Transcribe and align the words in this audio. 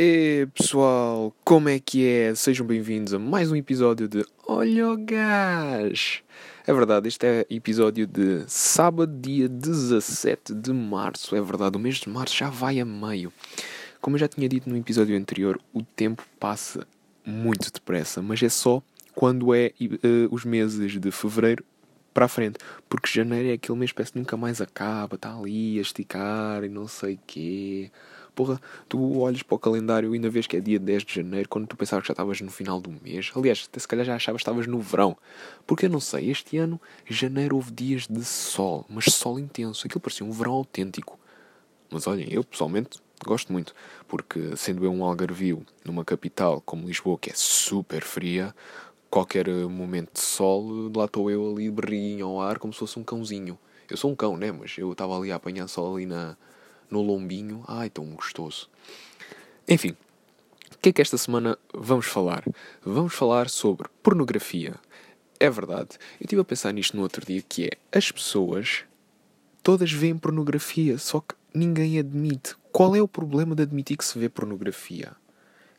E 0.00 0.46
pessoal, 0.54 1.34
como 1.42 1.68
é 1.68 1.80
que 1.80 2.06
é? 2.06 2.32
Sejam 2.32 2.64
bem-vindos 2.64 3.12
a 3.12 3.18
mais 3.18 3.50
um 3.50 3.56
episódio 3.56 4.06
de 4.06 4.24
Olha 4.46 4.90
o 4.90 4.96
Gás! 4.96 6.22
É 6.64 6.72
verdade, 6.72 7.08
este 7.08 7.26
é 7.26 7.46
episódio 7.50 8.06
de 8.06 8.44
sábado, 8.46 9.12
dia 9.20 9.48
17 9.48 10.54
de 10.54 10.72
março. 10.72 11.34
É 11.34 11.40
verdade, 11.40 11.76
o 11.76 11.80
mês 11.80 11.96
de 11.96 12.08
março 12.08 12.36
já 12.36 12.48
vai 12.48 12.78
a 12.78 12.84
meio. 12.84 13.32
Como 14.00 14.14
eu 14.14 14.20
já 14.20 14.28
tinha 14.28 14.48
dito 14.48 14.70
no 14.70 14.76
episódio 14.76 15.18
anterior, 15.18 15.60
o 15.74 15.82
tempo 15.82 16.24
passa 16.38 16.86
muito 17.26 17.68
depressa, 17.72 18.22
mas 18.22 18.40
é 18.40 18.48
só 18.48 18.80
quando 19.16 19.52
é 19.52 19.72
uh, 19.80 20.28
os 20.32 20.44
meses 20.44 20.92
de 21.00 21.10
fevereiro 21.10 21.64
para 22.14 22.26
a 22.26 22.28
frente, 22.28 22.60
porque 22.88 23.10
janeiro 23.10 23.48
é 23.48 23.54
aquele 23.54 23.76
mês 23.76 23.90
que 23.90 23.96
parece 23.96 24.12
que 24.12 24.18
nunca 24.20 24.36
mais 24.36 24.60
acaba, 24.60 25.16
está 25.16 25.36
ali 25.36 25.76
a 25.76 25.82
esticar 25.82 26.62
e 26.62 26.68
não 26.68 26.86
sei 26.86 27.14
o 27.14 27.20
quê. 27.26 27.90
Porra, 28.38 28.60
tu 28.88 29.18
olhas 29.18 29.42
para 29.42 29.56
o 29.56 29.58
calendário 29.58 30.12
e 30.12 30.14
ainda 30.14 30.30
vês 30.30 30.46
que 30.46 30.56
é 30.56 30.60
dia 30.60 30.78
10 30.78 31.02
de 31.02 31.12
janeiro, 31.12 31.48
quando 31.48 31.66
tu 31.66 31.76
pensavas 31.76 32.04
que 32.04 32.06
já 32.06 32.12
estavas 32.12 32.40
no 32.40 32.52
final 32.52 32.80
do 32.80 32.88
mês. 33.02 33.32
Aliás, 33.34 33.68
se 33.76 33.88
calhar 33.88 34.06
já 34.06 34.14
achavas 34.14 34.38
que 34.38 34.48
estavas 34.48 34.68
no 34.68 34.78
verão. 34.78 35.16
Porque 35.66 35.86
eu 35.86 35.90
não 35.90 35.98
sei, 35.98 36.30
este 36.30 36.56
ano, 36.56 36.80
janeiro 37.04 37.56
houve 37.56 37.72
dias 37.72 38.06
de 38.06 38.24
sol, 38.24 38.86
mas 38.88 39.06
sol 39.06 39.40
intenso. 39.40 39.84
Aquilo 39.84 40.00
parecia 40.00 40.24
um 40.24 40.30
verão 40.30 40.52
autêntico. 40.52 41.18
Mas 41.90 42.06
olhem, 42.06 42.28
eu 42.30 42.44
pessoalmente 42.44 43.00
gosto 43.26 43.52
muito, 43.52 43.74
porque 44.06 44.56
sendo 44.56 44.84
eu 44.84 44.92
um 44.92 45.02
algarvio 45.02 45.66
numa 45.84 46.04
capital 46.04 46.60
como 46.60 46.86
Lisboa, 46.86 47.18
que 47.18 47.30
é 47.30 47.34
super 47.34 48.04
fria, 48.04 48.54
qualquer 49.10 49.48
momento 49.66 50.12
de 50.12 50.20
sol, 50.20 50.92
lá 50.94 51.06
estou 51.06 51.28
eu 51.28 51.50
ali 51.50 51.68
berrinho 51.72 52.26
ao 52.26 52.40
ar 52.40 52.60
como 52.60 52.72
se 52.72 52.78
fosse 52.78 53.00
um 53.00 53.02
cãozinho. 53.02 53.58
Eu 53.90 53.96
sou 53.96 54.12
um 54.12 54.14
cão, 54.14 54.36
né? 54.36 54.52
Mas 54.52 54.78
eu 54.78 54.92
estava 54.92 55.18
ali 55.18 55.32
a 55.32 55.34
apanhar 55.34 55.66
sol 55.66 55.96
ali 55.96 56.06
na, 56.06 56.36
no 56.90 57.02
lombinho. 57.02 57.64
Ai, 57.66 57.90
tão 57.90 58.04
gostoso. 58.06 58.68
Enfim, 59.68 59.96
o 60.72 60.78
que 60.80 60.90
é 60.90 60.92
que 60.92 61.02
esta 61.02 61.18
semana 61.18 61.58
vamos 61.74 62.06
falar? 62.06 62.44
Vamos 62.84 63.14
falar 63.14 63.48
sobre 63.48 63.88
pornografia. 64.02 64.74
É 65.40 65.48
verdade. 65.48 65.98
Eu 66.20 66.24
estive 66.24 66.40
a 66.40 66.44
pensar 66.44 66.72
nisto 66.72 66.96
no 66.96 67.02
outro 67.02 67.24
dia, 67.24 67.42
que 67.42 67.66
é 67.66 67.96
as 67.96 68.10
pessoas 68.10 68.84
todas 69.62 69.92
veem 69.92 70.16
pornografia, 70.16 70.98
só 70.98 71.20
que 71.20 71.34
ninguém 71.52 71.98
admite. 71.98 72.56
Qual 72.72 72.96
é 72.96 73.02
o 73.02 73.08
problema 73.08 73.54
de 73.54 73.62
admitir 73.62 73.96
que 73.96 74.04
se 74.04 74.18
vê 74.18 74.28
pornografia? 74.28 75.12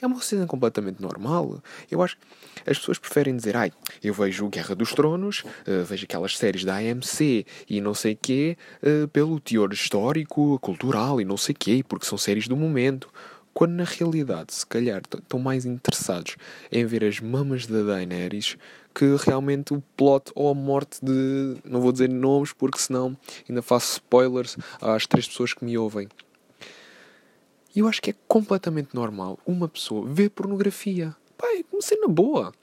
É 0.02 0.08
uma 0.08 0.22
cena 0.22 0.48
completamente 0.48 1.02
normal. 1.02 1.62
Eu 1.92 2.02
acho 2.02 2.18
as 2.66 2.78
pessoas 2.78 2.98
preferem 2.98 3.36
dizer, 3.36 3.58
ai, 3.58 3.72
eu 4.04 4.14
vejo 4.14 4.48
Guerra 4.48 4.76
dos 4.76 4.94
Tronos, 4.94 5.44
uh, 5.68 5.84
vejo 5.86 6.06
aquelas 6.06 6.38
séries 6.38 6.64
da 6.64 6.78
AMC 6.78 7.46
e 7.70 7.82
não 7.82 7.94
sei 7.94 8.16
quê, 8.16 8.58
uh, 8.82 9.08
pelo 9.10 9.40
teor 9.40 9.74
histórico, 9.74 10.58
cultural 10.60 11.20
e 11.20 11.26
não 11.26 11.36
sei 11.36 11.54
quê, 11.54 11.84
porque 11.88 12.06
são 12.06 12.18
séries 12.18 12.48
do 12.48 12.56
momento. 12.56 13.10
Quando 13.54 13.72
na 13.72 13.84
realidade, 13.84 14.54
se 14.54 14.66
calhar, 14.66 15.02
estão 15.02 15.40
mais 15.40 15.66
interessados 15.66 16.38
em 16.72 16.86
ver 16.86 17.04
as 17.04 17.20
mamas 17.20 17.66
da 17.66 17.84
Daenerys 17.84 18.56
que 18.94 19.16
realmente 19.26 19.74
o 19.74 19.84
plot 19.98 20.32
ou 20.36 20.50
a 20.50 20.54
morte 20.54 21.00
de. 21.04 21.58
Não 21.66 21.82
vou 21.82 21.92
dizer 21.92 22.10
nomes 22.10 22.54
porque 22.54 22.80
senão 22.80 23.18
ainda 23.48 23.62
faço 23.62 23.94
spoilers 23.94 24.58
às 24.82 25.06
três 25.06 25.28
pessoas 25.28 25.54
que 25.54 25.66
me 25.66 25.78
ouvem. 25.78 26.08
E 27.80 27.82
eu 27.82 27.88
acho 27.88 28.02
que 28.02 28.10
é 28.10 28.16
completamente 28.28 28.94
normal 28.94 29.40
uma 29.46 29.66
pessoa 29.66 30.06
ver 30.06 30.32
pornografia. 30.32 31.16
Pai, 31.38 31.64
uma 31.72 31.82
cena 31.82 32.10
boa. 32.10 32.54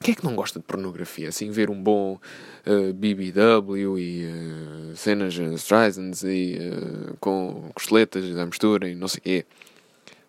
Quem 0.00 0.10
é 0.10 0.16
que 0.16 0.24
não 0.24 0.34
gosta 0.34 0.58
de 0.58 0.64
pornografia? 0.64 1.28
Assim, 1.28 1.52
ver 1.52 1.70
um 1.70 1.80
bom 1.80 2.14
uh, 2.14 2.18
eh, 2.66 2.92
BBW 2.92 3.96
e 3.96 4.24
uh, 4.26 4.96
cenas 4.96 5.34
Streisand 5.34 6.14
e 6.24 6.58
uh, 6.58 7.16
com 7.20 7.70
costeletas 7.76 8.36
à 8.36 8.44
mistura 8.44 8.88
e 8.88 8.96
não 8.96 9.06
sei 9.06 9.18
o 9.18 9.22
quê. 9.22 9.46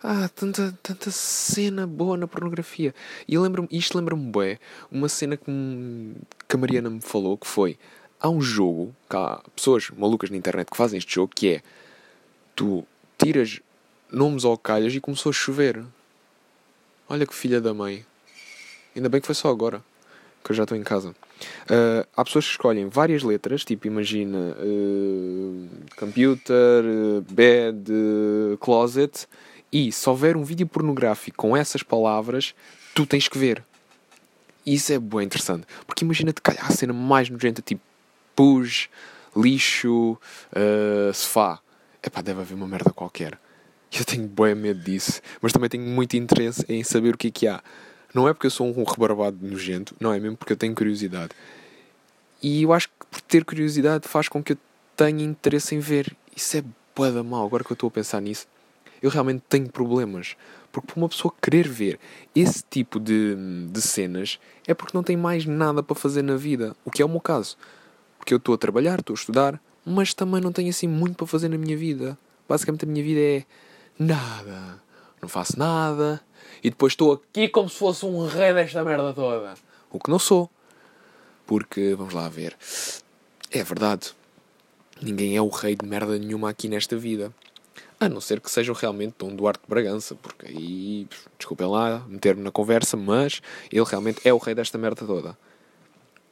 Ah, 0.04 0.30
tanta, 0.30 0.72
tanta 0.84 1.10
cena 1.10 1.88
boa 1.88 2.16
na 2.16 2.28
pornografia. 2.28 2.94
E 3.28 3.36
lembro 3.40 3.68
isto 3.72 3.98
lembra-me 3.98 4.32
bem, 4.32 4.60
uma 4.92 5.10
cena 5.10 5.36
que, 5.36 5.52
que 6.48 6.56
a 6.56 6.60
Mariana 6.60 6.92
me 6.92 7.02
falou 7.02 7.40
que 7.40 7.48
foi 7.48 7.76
há 8.20 8.30
um 8.30 8.40
jogo, 8.40 8.96
que 9.10 9.16
há 9.16 9.42
pessoas 9.56 9.90
malucas 9.98 10.30
na 10.30 10.38
internet 10.38 10.70
que 10.70 10.78
fazem 10.78 11.00
este 11.00 11.16
jogo 11.16 11.32
que 11.36 11.56
é 11.56 11.62
tu 12.56 12.86
tiras 13.18 13.62
nomes 14.12 14.46
ao 14.46 14.58
calhas 14.58 14.94
e 14.94 15.00
começou 15.00 15.30
a 15.30 15.34
chover. 15.34 15.84
Olha 17.10 17.26
que 17.26 17.34
filha 17.34 17.62
da 17.62 17.74
mãe. 17.74 18.06
Ainda 18.96 19.10
bem 19.10 19.22
que 19.22 19.28
foi 19.28 19.36
só 19.36 19.50
agora, 19.50 19.84
que 20.44 20.52
eu 20.52 20.56
já 20.56 20.64
estou 20.64 20.78
em 20.78 20.84
casa. 20.84 21.10
Uh, 21.10 22.08
há 22.16 22.26
pessoas 22.26 22.46
que 22.46 22.52
escolhem 22.52 22.90
várias 22.90 23.22
letras, 23.22 23.64
tipo, 23.64 23.86
imagina 23.86 24.38
uh, 24.38 25.68
computer, 25.96 26.84
uh, 26.84 27.22
bed, 27.30 27.92
closet, 28.60 29.28
e 29.72 29.92
se 29.92 30.10
houver 30.10 30.36
um 30.36 30.44
vídeo 30.44 30.66
pornográfico 30.66 31.38
com 31.38 31.56
essas 31.56 31.84
palavras, 31.84 32.56
tu 32.96 33.06
tens 33.06 33.28
que 33.28 33.38
ver. 33.38 33.64
Isso 34.66 34.92
é 34.92 35.00
bem 35.00 35.22
interessante, 35.22 35.68
porque 35.86 36.04
imagina-te 36.04 36.42
calhar 36.42 36.66
a 36.66 36.72
cena 36.72 36.92
mais 36.92 37.30
nojenta, 37.30 37.62
tipo 37.62 37.82
pus, 38.36 38.90
lixo, 39.36 40.18
sofá. 41.14 41.60
Epá, 42.04 42.22
deve 42.22 42.42
haver 42.42 42.54
uma 42.54 42.68
merda 42.68 42.92
qualquer. 42.92 43.40
Eu 43.98 44.06
tenho 44.06 44.28
bem 44.28 44.54
medo 44.54 44.80
disso, 44.80 45.22
mas 45.42 45.52
também 45.54 45.70
tenho 45.70 45.84
muito 45.84 46.16
interesse 46.16 46.66
em 46.68 46.84
saber 46.84 47.16
o 47.16 47.18
que 47.18 47.28
é 47.28 47.32
que 47.32 47.48
há. 47.48 47.62
Não 48.14 48.28
é 48.28 48.34
porque 48.34 48.48
eu 48.48 48.52
sou 48.52 48.68
um 48.68 48.84
rebarbado 48.84 49.38
nojento, 49.42 49.96
não 50.00 50.14
é 50.14 50.20
mesmo 50.20 50.38
porque 50.38 50.54
eu 50.54 50.58
tenho 50.58 50.74
curiosidade. 50.74 51.32
E 52.42 52.64
eu 52.64 52.74
acho 52.74 52.88
que 52.88 53.06
por 53.12 53.22
ter 53.22 53.46
curiosidade 53.46 54.08
faz 54.08 54.28
com 54.28 54.44
que 54.44 54.54
eu 54.54 54.58
tenha 54.96 55.24
interesse 55.24 55.76
em 55.76 55.80
ver. 55.80 56.16
Isso 56.36 56.58
é 56.58 56.64
boa 56.96 57.24
mal, 57.24 57.46
agora 57.46 57.64
que 57.64 57.72
eu 57.72 57.76
estou 57.76 57.88
a 57.88 57.92
pensar 57.92 58.22
nisso. 58.22 58.48
Eu 59.02 59.10
realmente 59.10 59.44
tenho 59.48 59.70
problemas. 59.70 60.36
Porque 60.72 60.88
para 60.88 61.00
uma 61.00 61.10
pessoa 61.10 61.34
querer 61.42 61.68
ver 61.68 62.00
esse 62.36 62.64
tipo 62.70 63.00
de, 63.00 63.36
de 63.72 63.82
cenas 63.82 64.40
é 64.68 64.74
porque 64.74 64.96
não 64.96 65.04
tem 65.04 65.16
mais 65.16 65.46
nada 65.46 65.82
para 65.82 65.96
fazer 65.96 66.22
na 66.22 66.36
vida. 66.36 66.76
O 66.84 66.92
que 66.92 67.02
é 67.02 67.06
o 67.06 67.10
meu 67.10 67.22
caso. 67.22 67.58
Porque 68.18 68.34
eu 68.34 68.38
estou 68.38 68.56
a 68.56 68.58
trabalhar, 68.58 69.00
estou 69.00 69.14
a 69.14 69.18
estudar, 69.20 69.62
mas 69.86 70.14
também 70.14 70.42
não 70.42 70.52
tenho 70.52 70.70
assim 70.70 70.88
muito 70.88 71.16
para 71.16 71.28
fazer 71.28 71.50
na 71.50 71.58
minha 71.58 71.78
vida. 71.78 72.18
Basicamente 72.48 72.86
a 72.86 72.88
minha 72.88 73.04
vida 73.04 73.20
é 73.20 73.46
nada, 74.00 74.82
não 75.22 75.30
faço 75.30 75.58
nada, 75.58 76.22
e 76.64 76.70
depois 76.70 76.94
estou 76.94 77.14
aqui 77.14 77.48
como 77.48 77.70
se 77.70 77.78
fosse 77.78 78.06
um 78.06 78.26
rei 78.26 78.54
desta 78.54 78.84
merda 78.84 79.14
toda. 79.14 79.56
O 79.92 80.00
que 80.00 80.10
não 80.10 80.20
sou. 80.20 80.50
Porque, 81.46 81.96
vamos 81.96 82.14
lá 82.14 82.28
ver, 82.28 82.58
é 83.52 83.64
verdade, 83.64 84.14
ninguém 85.02 85.38
é 85.38 85.42
o 85.42 85.48
rei 85.48 85.76
de 85.76 85.86
merda 85.86 86.18
nenhuma 86.18 86.50
aqui 86.50 86.68
nesta 86.68 86.98
vida. 86.98 87.34
A 88.00 88.08
não 88.08 88.22
ser 88.22 88.40
que 88.40 88.52
seja 88.52 88.74
realmente 88.74 89.16
Dom 89.18 89.36
Duarte 89.36 89.62
de 89.64 89.70
Bragança, 89.70 90.14
porque 90.14 90.46
aí, 90.46 91.08
desculpem 91.38 91.66
lá 91.68 92.04
meter-me 92.08 92.44
na 92.44 92.52
conversa, 92.52 92.96
mas 92.96 93.42
ele 93.72 93.84
realmente 93.84 94.20
é 94.24 94.32
o 94.32 94.38
rei 94.38 94.54
desta 94.54 94.78
merda 94.78 95.06
toda. 95.06 95.38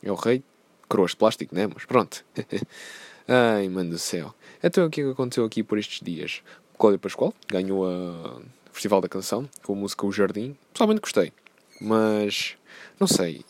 É 0.03 0.11
o 0.11 0.15
rei, 0.15 0.43
coroas 0.87 1.11
de 1.11 1.17
plástico, 1.17 1.55
né? 1.55 1.65
Mas 1.65 1.85
pronto. 1.85 2.23
Ai, 3.27 3.67
mano 3.67 3.89
do 3.89 3.97
céu. 3.97 4.35
Então 4.61 4.85
o 4.85 4.89
que 4.89 5.01
é 5.01 5.03
que 5.05 5.09
aconteceu 5.09 5.43
aqui 5.43 5.63
por 5.63 5.79
estes 5.79 6.01
dias? 6.01 6.43
Cláudia 6.77 6.99
Pascoal 6.99 7.33
ganhou 7.47 7.85
a 7.87 8.41
Festival 8.71 9.01
da 9.01 9.07
Canção 9.07 9.49
com 9.63 9.73
a 9.73 9.75
música 9.75 10.05
O 10.05 10.11
Jardim. 10.11 10.55
Pessoalmente 10.73 11.01
gostei, 11.01 11.31
mas 11.79 12.57
não 12.99 13.07
sei. 13.07 13.43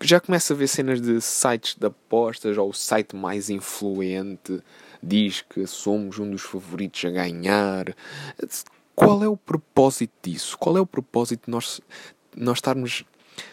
já 0.00 0.20
começo 0.20 0.52
a 0.52 0.56
ver 0.56 0.68
cenas 0.68 1.00
de 1.00 1.20
sites 1.20 1.74
de 1.74 1.86
apostas 1.86 2.56
ou 2.56 2.70
o 2.70 2.74
site 2.74 3.16
mais 3.16 3.50
influente 3.50 4.62
diz 5.02 5.42
que 5.42 5.66
somos 5.66 6.18
um 6.18 6.30
dos 6.30 6.42
favoritos 6.42 7.04
a 7.04 7.10
ganhar. 7.10 7.94
Qual 8.94 9.22
é 9.24 9.28
o 9.28 9.36
propósito 9.36 10.12
disso? 10.22 10.56
Qual 10.56 10.76
é 10.76 10.80
o 10.80 10.86
propósito 10.86 11.46
de 11.46 11.50
nós, 11.50 11.80
nós 12.36 12.58
estarmos 12.58 13.04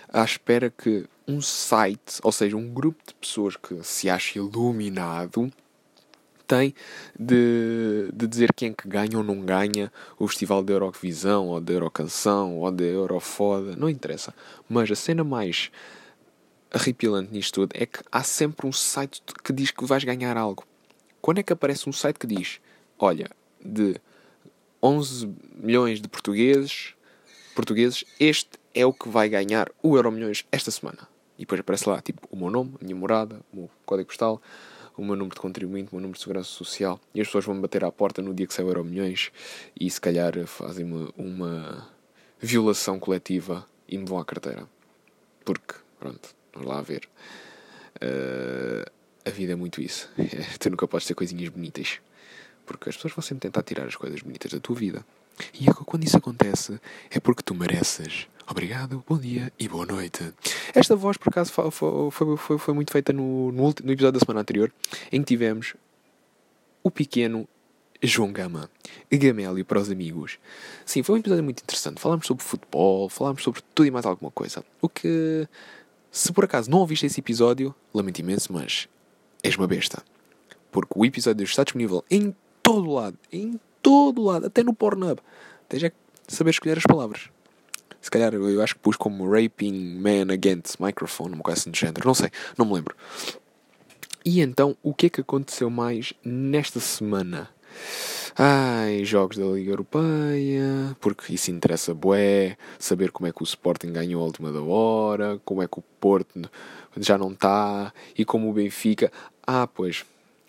à 0.08 0.24
espera 0.24 0.70
que 0.70 1.06
um 1.28 1.42
site, 1.42 2.20
ou 2.22 2.32
seja, 2.32 2.56
um 2.56 2.70
grupo 2.70 3.00
de 3.08 3.14
pessoas 3.16 3.56
que 3.56 3.84
se 3.84 4.10
acha 4.10 4.38
iluminado, 4.38 5.52
tem 6.52 6.76
de, 7.18 8.10
de 8.14 8.28
dizer 8.28 8.54
quem 8.54 8.72
é 8.72 8.74
que 8.74 8.86
ganha 8.86 9.18
ou 9.18 9.24
não 9.24 9.40
ganha 9.40 9.90
o 10.20 10.28
Festival 10.28 10.62
da 10.62 10.74
Eurovisão, 10.74 11.48
ou 11.48 11.62
da 11.62 11.72
Eurocanção, 11.72 12.58
ou 12.58 12.70
da 12.70 12.84
Eurofoda, 12.84 13.74
não 13.78 13.90
interessa. 13.90 14.34
Mas 14.68 14.92
a 14.92 14.96
cena 14.96 15.24
mais 15.24 15.72
arrepilante 16.70 17.32
nisto 17.32 17.54
tudo 17.54 17.72
é 17.74 17.86
que 17.86 18.00
há 18.12 18.22
sempre 18.22 18.68
um 18.68 18.72
site 18.74 19.22
que 19.42 19.54
diz 19.54 19.72
que 19.72 19.86
vais 19.86 20.04
ganhar 20.04 20.36
algo. 20.36 20.66
Quando 21.22 21.38
é 21.38 21.44
que 21.44 21.54
aparece 21.54 21.88
um 21.88 21.94
site 21.94 22.20
que 22.20 22.28
diz, 22.28 22.60
olha, 23.00 23.30
de 23.64 23.96
11 24.84 25.34
milhões 25.56 26.02
de 26.02 26.10
portugueses, 26.10 26.96
portugueses, 27.56 28.04
este 28.20 28.60
é 28.74 28.86
o 28.86 28.92
que 28.92 29.08
vai 29.08 29.30
ganhar 29.30 29.72
o 29.82 29.96
Euro 29.96 30.12
Milhões 30.12 30.46
esta 30.52 30.70
semana. 30.70 31.08
E 31.38 31.44
depois 31.44 31.62
aparece 31.62 31.88
lá, 31.88 32.02
tipo, 32.02 32.28
o 32.30 32.36
meu 32.36 32.50
nome, 32.50 32.74
a 32.82 32.84
minha 32.84 32.96
morada, 32.96 33.40
o 33.54 33.56
meu 33.56 33.70
código 33.86 34.08
postal, 34.08 34.42
o 35.02 35.06
meu 35.06 35.16
número 35.16 35.34
de 35.34 35.42
contribuinte, 35.42 35.92
o 35.92 35.96
meu 35.96 36.02
número 36.02 36.18
de 36.18 36.22
segurança 36.22 36.50
social, 36.50 37.02
e 37.14 37.20
as 37.20 37.28
pessoas 37.28 37.46
vão 37.46 37.56
me 37.56 37.62
bater 37.62 37.84
à 37.84 37.92
porta 37.92 38.22
no 38.22 38.34
dia 38.34 38.46
que 38.46 38.54
sair 38.54 38.66
o 38.66 38.70
Euro 38.70 38.86
Milhões 38.86 39.32
e 39.80 39.90
se 39.90 40.00
calhar 40.00 40.34
fazem 40.46 40.86
uma, 41.18 41.88
violação 42.40 43.00
coletiva 43.00 43.66
e 43.88 43.98
me 43.98 44.06
vão 44.06 44.20
à 44.20 44.26
carteira. 44.26 44.68
Porque, 45.44 45.74
pronto, 46.00 46.36
vamos 46.54 46.70
lá 46.70 46.82
ver. 46.82 47.10
Uh, 47.96 48.90
a 49.26 49.30
vida 49.32 49.54
é 49.54 49.56
muito 49.56 49.82
isso. 49.82 50.10
tu 50.60 50.70
nunca 50.70 50.88
podes 50.88 51.08
ter 51.08 51.16
coisinhas 51.16 51.50
bonitas. 51.50 52.00
Porque 52.66 52.90
as 52.90 52.96
pessoas 52.96 53.14
vão 53.14 53.24
sempre 53.24 53.42
tentar 53.42 53.64
tirar 53.64 53.86
as 53.86 53.96
coisas 53.96 54.22
bonitas 54.22 54.52
da 54.52 54.60
tua 54.60 54.76
vida. 54.76 55.04
E 55.54 55.70
é 55.70 55.74
quando 55.74 56.04
isso 56.04 56.18
acontece, 56.18 56.80
é 57.10 57.20
porque 57.20 57.44
tu 57.44 57.54
mereces. 57.54 58.28
Obrigado, 58.48 59.04
bom 59.08 59.18
dia 59.18 59.52
e 59.58 59.68
boa 59.68 59.86
noite. 59.86 60.34
Esta 60.74 60.96
voz, 60.96 61.18
por 61.18 61.30
acaso, 61.30 61.52
foi, 61.52 62.12
foi, 62.12 62.58
foi, 62.58 62.74
muito 62.74 62.92
feita 62.92 63.14
no, 63.14 63.52
no, 63.52 63.74
no 63.84 63.92
episódio 63.92 64.14
da 64.14 64.20
semana 64.20 64.42
anterior, 64.42 64.72
em 65.12 65.22
que 65.22 65.28
tivemos 65.28 65.76
o 66.84 66.92
pequeno 66.92 67.48
João 68.04 68.32
Gama, 68.32 68.70
Gamélio 69.12 69.64
para 69.64 69.80
os 69.80 69.90
amigos. 69.92 70.40
Sim, 70.86 71.04
foi 71.04 71.16
um 71.16 71.20
episódio 71.20 71.44
muito 71.44 71.62
interessante. 71.62 72.02
Falámos 72.02 72.26
sobre 72.26 72.44
futebol, 72.44 73.08
falámos 73.10 73.44
sobre 73.44 73.62
tudo 73.76 73.86
e 73.86 73.92
mais 73.92 74.06
alguma 74.06 74.32
coisa. 74.32 74.66
O 74.82 74.90
que, 74.90 75.48
se 76.12 76.34
por 76.34 76.44
acaso 76.44 76.70
não 76.70 76.80
ouviste 76.80 77.06
esse 77.06 77.20
episódio, 77.20 77.74
lamento 77.94 78.20
imenso, 78.20 78.52
mas 78.52 78.90
és 79.44 79.56
uma 79.56 79.68
besta. 79.68 80.04
Porque 80.72 80.94
o 80.96 81.06
episódio 81.06 81.44
está 81.44 81.64
disponível 81.64 82.04
em 82.10 82.36
todo 82.64 82.92
lado, 82.92 83.18
em 83.32 83.60
todo 83.82 84.24
lado, 84.24 84.48
até 84.48 84.64
no 84.64 84.74
Pornhub. 84.74 85.20
Tens 85.68 85.84
é 85.84 85.92
saber 86.28 86.52
escolher 86.52 86.78
as 86.78 86.84
palavras. 86.84 87.30
Se 88.02 88.10
calhar 88.10 88.34
eu 88.34 88.62
acho 88.62 88.76
que 88.76 88.82
pus 88.82 88.98
como 88.98 89.30
Raping 89.30 90.00
Man 90.00 90.34
Against 90.34 90.80
Microphone, 90.80 91.36
uma 91.36 91.44
coisa 91.44 91.60
assim 91.60 91.72
de 91.72 91.80
género, 91.80 92.08
não 92.08 92.16
sei, 92.16 92.32
não 92.58 92.66
me 92.66 92.74
lembro. 92.74 92.96
E 94.26 94.42
então, 94.42 94.76
o 94.82 94.94
que 94.94 95.06
é 95.06 95.10
que 95.10 95.22
aconteceu 95.22 95.70
mais 95.70 96.14
nesta 96.24 96.80
semana? 96.80 97.50
Ai, 98.36 99.04
jogos 99.04 99.38
da 99.38 99.46
Liga 99.46 99.72
Europeia, 99.72 100.96
porque 101.00 101.34
isso 101.34 101.52
interessa 101.52 101.94
bué, 101.94 102.58
saber 102.80 103.12
como 103.12 103.28
é 103.28 103.32
que 103.32 103.42
o 103.42 103.46
Sporting 103.46 103.92
ganhou 103.92 104.22
a 104.22 104.26
última 104.26 104.52
da 104.52 104.62
hora, 104.62 105.40
como 105.44 105.62
é 105.62 105.68
que 105.68 105.80
o 105.80 105.84
Porto 106.00 106.50
já 106.98 107.18
não 107.18 107.32
está, 107.32 107.94
e 108.18 108.26
como 108.26 108.50
o 108.50 108.54
Benfica... 108.54 109.12
Ah, 109.46 109.68
pois, 109.68 110.06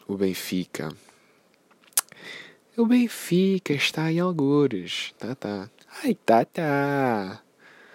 o 0.06 0.17
Benfica... 0.17 0.90
O 2.74 2.86
Benfica 2.86 3.74
está 3.74 4.10
em 4.10 4.19
algures. 4.19 5.12
Tá, 5.19 5.34
tá. 5.34 5.69
Ai, 6.02 6.14
tá, 6.14 6.42
tá. 6.44 7.42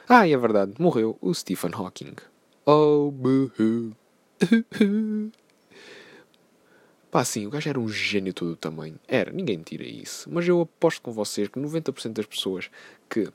Ai, 0.08 0.32
é 0.32 0.38
verdade. 0.38 0.74
Morreu 0.78 1.18
o 1.20 1.34
Stephen 1.34 1.72
Hawking. 1.74 2.14
Oh, 2.64 3.10
boo 3.10 3.52
Pá, 7.10 7.26
sim, 7.26 7.48
o 7.48 7.50
gajo 7.50 7.70
era 7.70 7.80
um 7.80 7.90
gênio 7.90 8.36
todo 8.36 8.52
o 8.52 8.56
tamanho. 8.56 9.00
Era, 9.08 9.32
ninguém 9.32 9.64
tira 9.64 9.84
isso. 9.84 10.30
Mas 10.32 10.48
eu 10.48 10.62
aposto 10.62 11.02
com 11.02 11.12
vocês 11.12 11.48
que 11.48 11.60
90% 11.60 12.14
das 12.14 12.28
pessoas 12.28 12.70
que 13.10 13.32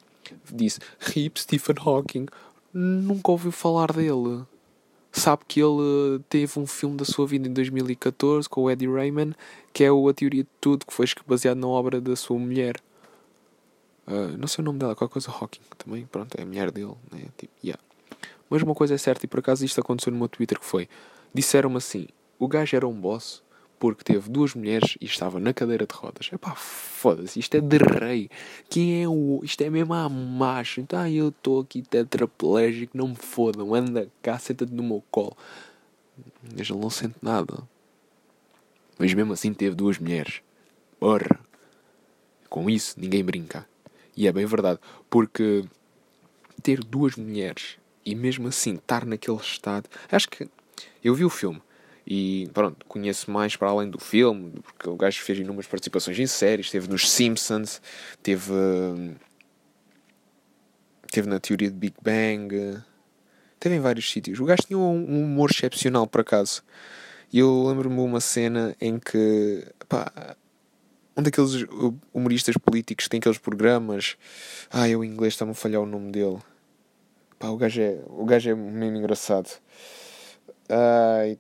disse 0.53 0.79
RIP 1.01 1.41
Stephen 1.41 1.75
Hawking 1.81 2.27
nunca 2.73 3.33
ouviu 3.33 3.51
falar 3.51 3.93
dele 3.93 4.45
sabe 5.13 5.43
que 5.47 5.61
ele 5.61 6.21
teve 6.29 6.59
um 6.59 6.67
filme 6.67 6.97
da 6.97 7.05
sua 7.05 7.27
vida 7.27 7.47
em 7.47 7.53
2014 7.53 8.49
com 8.49 8.63
o 8.63 8.71
Eddie 8.71 8.89
Rayman, 8.89 9.35
que 9.73 9.85
é 9.85 9.93
o 9.93 10.09
A 10.09 10.15
Teoria 10.15 10.43
de 10.43 10.49
Tudo, 10.61 10.87
que 10.87 10.93
foi 10.93 11.07
baseado 11.27 11.59
na 11.59 11.67
obra 11.69 12.01
da 12.01 12.17
sua 12.17 12.39
mulher. 12.39 12.77
Uh, 14.07 14.37
não 14.37 14.49
sei 14.49 14.63
o 14.63 14.65
nome 14.65 14.79
dela, 14.79 14.97
qualquer 14.97 15.13
coisa 15.13 15.31
Hawking 15.31 15.61
também, 15.79 16.07
pronto, 16.07 16.35
é 16.37 16.43
a 16.43 16.47
mulher 16.47 16.71
dele, 16.71 16.95
né? 17.11 17.27
Tipo, 17.37 17.53
yeah. 17.63 17.81
Mas 18.51 18.63
uma 18.63 18.75
coisa 18.75 18.95
é 18.95 18.99
certa, 18.99 19.25
e 19.25 19.29
por 19.29 19.39
acaso 19.39 19.65
isto 19.65 19.81
aconteceu 19.81 20.13
no 20.13 20.19
meu 20.19 20.29
Twitter, 20.29 20.59
que 20.59 20.65
foi, 20.65 20.89
disseram-me 21.33 21.77
assim, 21.77 22.09
o 22.39 22.49
gajo 22.49 22.75
era 22.75 22.87
um 22.89 22.93
boss, 22.93 23.43
porque 23.83 24.05
teve 24.05 24.31
duas 24.31 24.55
mulheres 24.55 24.97
e 25.01 25.07
estava 25.07 25.41
na 25.41 25.53
cadeira 25.53 25.85
de 25.85 25.93
rodas. 25.93 26.31
Epá, 26.33 26.55
foda-se, 26.55 27.41
isto 27.41 27.57
é 27.57 27.61
de 27.61 27.79
rei. 27.79 28.31
Quem 28.71 29.03
é 29.03 29.09
o. 29.09 29.41
Isto 29.43 29.63
é 29.63 29.71
mesmo 29.71 29.93
a 29.93 30.09
macho. 30.09 30.81
Então 30.81 31.01
ah, 31.01 31.11
eu 31.11 31.31
estou 31.31 31.63
aqui 31.63 31.83
tetraplégico, 31.83 32.97
não 32.97 33.09
me 33.09 33.17
fodam, 33.17 33.75
anda 33.75 34.09
cá, 34.23 34.39
senta-te 34.39 34.73
no 34.73 34.85
meu 34.85 35.03
colo. 35.11 35.37
Mas 36.57 36.71
ele 36.71 36.79
não 36.79 36.91
sente 36.91 37.17
nada. 37.21 37.59
Mas 38.97 39.13
mesmo 39.15 39.33
assim 39.33 39.53
teve 39.53 39.75
duas 39.75 39.99
mulheres. 39.99 40.43
Porra! 41.01 41.41
Com 42.49 42.71
isso 42.71 42.95
ninguém 43.01 43.25
brinca. 43.25 43.67
E 44.17 44.29
é 44.29 44.33
bem 44.33 44.47
verdade, 44.47 44.79
porque 45.11 45.65
ter 46.63 46.85
duas 46.85 47.17
mulheres 47.17 47.79
e 48.07 48.15
mesmo 48.15 48.47
assim 48.47 48.77
estar 48.77 49.05
naquele 49.05 49.39
estado. 49.39 49.89
Acho 50.09 50.29
que. 50.29 50.49
Eu 51.03 51.17
vi 51.17 51.25
o 51.25 51.31
filme 51.31 51.61
e 52.07 52.49
pronto, 52.53 52.85
conheço 52.87 53.31
mais 53.31 53.57
para 53.57 53.69
além 53.69 53.89
do 53.89 53.99
filme, 53.99 54.53
porque 54.63 54.89
o 54.89 54.97
gajo 54.97 55.21
fez 55.21 55.39
inúmeras 55.39 55.67
participações 55.67 56.19
em 56.19 56.27
séries, 56.27 56.67
esteve 56.67 56.89
nos 56.89 57.09
Simpsons, 57.11 57.81
teve. 58.23 58.53
Teve 61.11 61.29
na 61.29 61.39
teoria 61.39 61.71
de 61.71 61.77
Big 61.77 61.95
Bang, 62.03 62.83
teve 63.61 63.75
em 63.77 63.81
vários 63.81 64.11
sítios. 64.11 64.41
O 64.41 64.47
gajo 64.47 64.63
tinha 64.67 64.79
um 64.79 65.23
humor 65.23 65.51
excepcional, 65.51 66.07
por 66.07 66.23
acaso. 66.23 66.63
E 67.31 67.39
eu 67.39 67.67
lembro-me 67.69 68.01
uma 68.01 68.21
cena 68.21 68.75
em 68.81 68.99
que. 68.99 69.67
Pá, 69.89 70.37
um 71.17 71.23
daqueles 71.23 71.67
humoristas 72.13 72.57
políticos 72.57 73.05
que 73.05 73.11
tem 73.11 73.19
aqueles 73.19 73.39
programas. 73.39 74.17
Ai, 74.71 74.97
o 74.97 75.05
inglês 75.05 75.35
está-me 75.35 75.53
a 75.53 75.55
falhar 75.55 75.83
o 75.83 75.87
nome 75.87 76.11
dele. 76.11 76.39
Pá, 77.39 77.49
o 77.49 77.57
gajo 77.57 77.81
é, 77.81 78.01
o 78.07 78.25
gajo 78.25 78.51
é 78.51 78.55
mesmo 78.55 78.97
engraçado. 78.97 79.51
Ai, 80.69 81.39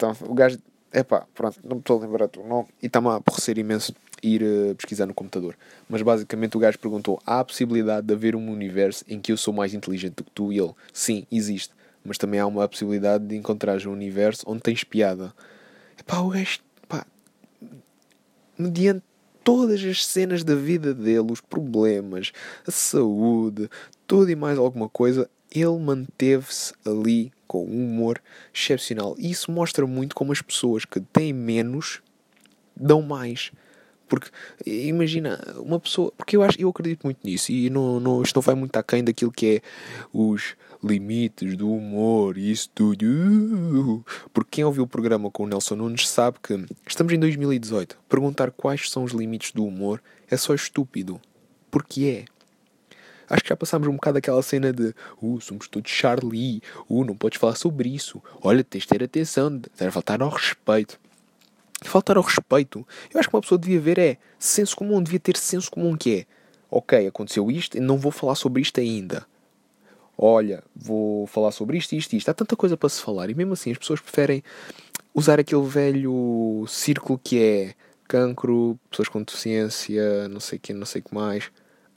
então, 0.00 0.16
o 0.26 0.34
gajo. 0.34 0.58
Epá, 0.92 1.24
pronto, 1.34 1.60
não 1.62 1.76
me 1.76 1.80
estou 1.80 1.98
a 1.98 2.04
lembrar 2.04 2.26
do 2.26 2.42
nome. 2.42 2.66
E 2.82 2.86
está-me 2.86 3.08
a 3.08 3.16
aborrecer 3.16 3.58
imenso 3.58 3.94
ir 4.22 4.42
uh, 4.42 4.74
pesquisar 4.74 5.06
no 5.06 5.14
computador. 5.14 5.56
Mas 5.88 6.02
basicamente 6.02 6.56
o 6.56 6.60
gajo 6.60 6.78
perguntou: 6.78 7.20
há 7.24 7.40
a 7.40 7.44
possibilidade 7.44 8.06
de 8.06 8.14
haver 8.14 8.34
um 8.34 8.50
universo 8.50 9.04
em 9.06 9.20
que 9.20 9.30
eu 9.30 9.36
sou 9.36 9.52
mais 9.52 9.74
inteligente 9.74 10.14
do 10.14 10.24
que 10.24 10.30
tu? 10.30 10.52
E 10.52 10.58
ele: 10.58 10.72
sim, 10.92 11.26
existe. 11.30 11.74
Mas 12.02 12.16
também 12.16 12.40
há 12.40 12.46
uma 12.46 12.66
possibilidade 12.66 13.26
de 13.26 13.36
encontrares 13.36 13.84
um 13.84 13.92
universo 13.92 14.42
onde 14.46 14.62
tens 14.62 14.82
piada. 14.82 15.32
Epá, 15.98 16.18
o 16.20 16.30
gajo. 16.30 16.60
Pá, 16.88 17.06
mediante 18.58 19.04
todas 19.44 19.84
as 19.84 20.04
cenas 20.04 20.42
da 20.42 20.54
vida 20.54 20.92
dele, 20.94 21.30
os 21.30 21.40
problemas, 21.40 22.32
a 22.66 22.70
saúde, 22.70 23.70
tudo 24.06 24.30
e 24.30 24.34
mais 24.34 24.58
alguma 24.58 24.88
coisa, 24.88 25.28
ele 25.50 25.78
manteve-se 25.78 26.72
ali 26.84 27.32
com 27.46 27.64
um 27.64 27.84
humor 27.84 28.22
excepcional. 28.54 29.16
E 29.18 29.30
isso 29.30 29.50
mostra 29.50 29.86
muito 29.86 30.14
como 30.14 30.32
as 30.32 30.40
pessoas 30.40 30.84
que 30.84 31.00
têm 31.00 31.32
menos 31.32 32.00
dão 32.76 33.02
mais. 33.02 33.50
Porque 34.08 34.28
imagina, 34.66 35.40
uma 35.56 35.78
pessoa. 35.78 36.12
Porque 36.16 36.36
eu, 36.36 36.42
acho, 36.42 36.60
eu 36.60 36.68
acredito 36.68 37.04
muito 37.04 37.20
nisso 37.24 37.52
e 37.52 37.70
não, 37.70 38.00
não, 38.00 38.22
isto 38.22 38.34
não 38.34 38.42
vai 38.42 38.54
muito 38.54 38.76
aquém 38.76 39.04
daquilo 39.04 39.30
que 39.30 39.56
é 39.56 39.60
os 40.12 40.56
limites 40.82 41.56
do 41.56 41.72
humor 41.72 42.36
e 42.36 42.50
isso 42.50 42.70
tudo. 42.74 44.04
Porque 44.32 44.56
quem 44.56 44.64
ouviu 44.64 44.82
o 44.82 44.88
programa 44.88 45.30
com 45.30 45.44
o 45.44 45.46
Nelson 45.46 45.76
Nunes 45.76 46.08
sabe 46.08 46.38
que 46.42 46.64
estamos 46.86 47.12
em 47.12 47.18
2018. 47.20 47.98
Perguntar 48.08 48.50
quais 48.50 48.90
são 48.90 49.04
os 49.04 49.12
limites 49.12 49.52
do 49.52 49.64
humor 49.64 50.02
é 50.28 50.36
só 50.36 50.54
estúpido. 50.54 51.20
Porque 51.70 52.04
é 52.04 52.39
acho 53.30 53.42
que 53.42 53.48
já 53.48 53.56
passámos 53.56 53.86
um 53.88 53.92
bocado 53.92 54.18
aquela 54.18 54.42
cena 54.42 54.72
de 54.72 54.92
uh, 55.22 55.40
somos 55.40 55.68
todos 55.68 55.90
Charlie, 55.90 56.62
uh, 56.88 57.04
não 57.04 57.16
podes 57.16 57.38
falar 57.38 57.54
sobre 57.54 57.88
isso, 57.88 58.20
olha, 58.42 58.64
tens 58.64 58.82
de 58.82 58.88
ter 58.88 59.02
atenção, 59.02 59.56
deve 59.56 59.90
faltar 59.92 60.20
ao 60.20 60.28
respeito. 60.28 60.98
Faltar 61.82 62.18
ao 62.18 62.22
respeito, 62.22 62.86
eu 63.14 63.18
acho 63.18 63.28
que 63.28 63.34
uma 63.34 63.40
pessoa 63.40 63.58
devia 63.58 63.80
ver 63.80 63.98
é 63.98 64.18
senso 64.38 64.76
comum, 64.76 65.02
devia 65.02 65.20
ter 65.20 65.36
senso 65.36 65.70
comum 65.70 65.96
que 65.96 66.18
é 66.18 66.26
ok, 66.70 67.06
aconteceu 67.06 67.50
isto 67.50 67.80
não 67.80 67.96
vou 67.96 68.12
falar 68.12 68.34
sobre 68.34 68.60
isto 68.60 68.80
ainda. 68.80 69.26
Olha, 70.18 70.62
vou 70.76 71.26
falar 71.26 71.50
sobre 71.50 71.78
isto, 71.78 71.94
isto, 71.94 72.12
isto. 72.14 72.28
Há 72.28 72.34
tanta 72.34 72.54
coisa 72.54 72.76
para 72.76 72.90
se 72.90 73.00
falar 73.00 73.30
e 73.30 73.34
mesmo 73.34 73.54
assim 73.54 73.70
as 73.70 73.78
pessoas 73.78 74.00
preferem 74.00 74.44
usar 75.14 75.40
aquele 75.40 75.66
velho 75.66 76.66
círculo 76.68 77.18
que 77.22 77.42
é 77.42 77.74
cancro, 78.06 78.78
pessoas 78.90 79.08
com 79.08 79.22
deficiência, 79.22 80.28
não 80.28 80.40
sei 80.40 80.58
o 80.58 80.60
que, 80.60 80.74
não 80.74 80.84
sei 80.84 81.00
o 81.00 81.04
que 81.04 81.14
mais 81.14 81.50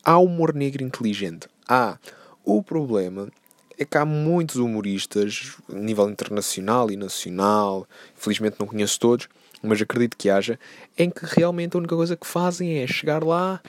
há 0.03 0.17
humor 0.17 0.53
negro 0.53 0.83
inteligente. 0.83 1.47
Há. 1.67 1.97
O 2.43 2.61
problema 2.61 3.29
é 3.77 3.85
que 3.85 3.97
há 3.97 4.05
muitos 4.05 4.57
humoristas, 4.57 5.55
a 5.69 5.75
nível 5.75 6.09
internacional 6.09 6.91
e 6.91 6.97
nacional, 6.97 7.87
infelizmente 8.17 8.57
não 8.59 8.67
conheço 8.67 8.99
todos, 8.99 9.29
mas 9.61 9.81
acredito 9.81 10.17
que 10.17 10.29
haja, 10.29 10.59
em 10.97 11.09
que 11.09 11.25
realmente 11.25 11.75
a 11.75 11.79
única 11.79 11.95
coisa 11.95 12.17
que 12.17 12.27
fazem 12.27 12.79
é 12.79 12.87
chegar 12.87 13.23
lá. 13.23 13.61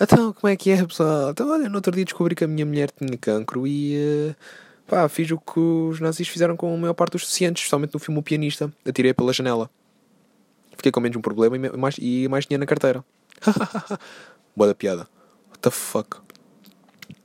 Então, 0.00 0.32
como 0.32 0.52
é 0.52 0.56
que 0.56 0.70
é, 0.70 0.84
pessoal? 0.84 1.30
Então, 1.30 1.48
olha, 1.50 1.68
no 1.68 1.76
outro 1.76 1.92
dia 1.92 2.04
descobri 2.04 2.34
que 2.34 2.44
a 2.44 2.48
minha 2.48 2.66
mulher 2.66 2.90
tinha 2.90 3.16
cancro 3.16 3.66
e. 3.66 3.96
Uh, 4.30 4.36
pá, 4.86 5.08
fiz 5.08 5.30
o 5.30 5.38
que 5.38 5.58
os 5.58 6.00
nazis 6.00 6.28
fizeram 6.28 6.56
com 6.56 6.72
a 6.72 6.76
maior 6.76 6.94
parte 6.94 7.12
dos 7.12 7.22
deficientes, 7.22 7.62
especialmente 7.62 7.94
no 7.94 8.00
filme 8.00 8.20
O 8.20 8.22
Pianista. 8.22 8.72
Atirei 8.86 9.12
pela 9.12 9.32
janela. 9.32 9.70
Fiquei 10.76 10.92
com 10.92 11.00
menos 11.00 11.16
um 11.16 11.20
problema 11.20 11.56
e 11.56 11.76
mais, 11.76 11.96
e 11.98 12.28
mais 12.28 12.46
dinheiro 12.46 12.60
na 12.60 12.66
carteira. 12.66 13.04
Boa 14.54 14.68
da 14.68 14.74
piada 14.74 15.17
what 15.58 15.62
the 15.62 15.70
fuck? 15.70 16.20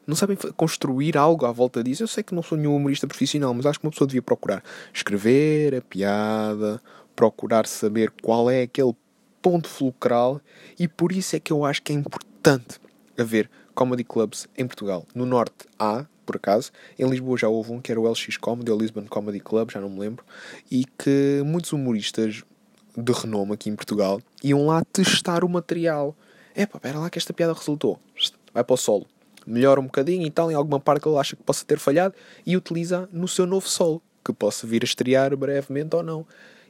Não 0.06 0.16
sabem 0.16 0.36
construir 0.58 1.18
algo 1.18 1.46
à 1.46 1.52
volta 1.52 1.84
disso. 1.84 2.04
Eu 2.04 2.08
sei 2.08 2.24
que 2.24 2.36
não 2.36 2.44
sou 2.44 2.58
nenhum 2.58 2.76
humorista 2.76 3.08
profissional, 3.08 3.54
mas 3.54 3.66
acho 3.66 3.80
que 3.80 3.86
uma 3.86 3.92
pessoa 3.92 4.08
devia 4.08 4.22
procurar 4.22 4.62
escrever 4.94 5.76
a 5.76 5.82
piada, 5.82 6.82
procurar 7.16 7.66
saber 7.68 8.12
qual 8.22 8.50
é 8.50 8.64
aquele 8.64 8.94
ponto 9.42 9.68
fulcral, 9.68 10.42
e 10.80 10.88
por 10.88 11.12
isso 11.12 11.36
é 11.36 11.40
que 11.40 11.52
eu 11.52 11.66
acho 11.66 11.82
que 11.82 11.92
é 11.92 11.96
importante 11.96 12.80
haver 13.18 13.50
comedy 13.76 14.04
clubs 14.04 14.48
em 14.58 14.66
Portugal. 14.66 15.06
No 15.14 15.26
Norte 15.26 15.68
há, 15.78 16.06
por 16.26 16.38
acaso, 16.38 16.72
em 16.98 17.10
Lisboa 17.10 17.38
já 17.38 17.50
houve 17.50 17.72
um 17.72 17.82
que 17.82 17.92
era 17.92 18.00
o 18.00 18.10
LX 18.10 18.38
Comedy, 18.38 18.72
ou 18.72 18.80
Lisbon 18.80 19.06
Comedy 19.06 19.42
Club, 19.42 19.72
já 19.72 19.82
não 19.82 19.90
me 19.90 20.00
lembro, 20.00 20.26
e 20.72 20.86
que 20.86 21.42
muitos 21.46 21.74
humoristas 21.74 22.44
de 22.98 23.12
renome 23.12 23.54
aqui 23.54 23.70
em 23.70 23.76
Portugal 23.76 24.22
iam 24.42 24.66
lá 24.66 24.82
testar 24.92 25.44
o 25.44 25.50
material 25.50 26.16
Epá, 26.56 26.80
pera 26.80 27.00
lá 27.00 27.10
que 27.10 27.18
esta 27.18 27.34
piada 27.34 27.54
resultou. 27.54 28.00
Vai 28.54 28.64
para 28.64 28.74
o 28.74 28.78
solo. 28.78 29.08
Melhora 29.46 29.80
um 29.80 29.86
bocadinho 29.86 30.26
e 30.26 30.32
tal, 30.32 30.52
em 30.52 30.56
alguma 30.56 30.80
parte 30.80 31.02
que 31.02 31.10
ele 31.10 31.18
acha 31.18 31.36
que 31.36 31.44
possa 31.44 31.66
ter 31.66 31.80
falhado, 31.80 32.14
e 32.46 32.56
utiliza 32.56 33.10
no 33.12 33.28
seu 33.28 33.46
novo 33.46 33.68
solo, 33.68 34.02
que 34.24 34.32
possa 34.32 34.66
vir 34.66 34.84
a 34.84 34.86
estrear 34.86 35.36
brevemente 35.36 35.96
ou 35.96 36.04
não. 36.04 36.26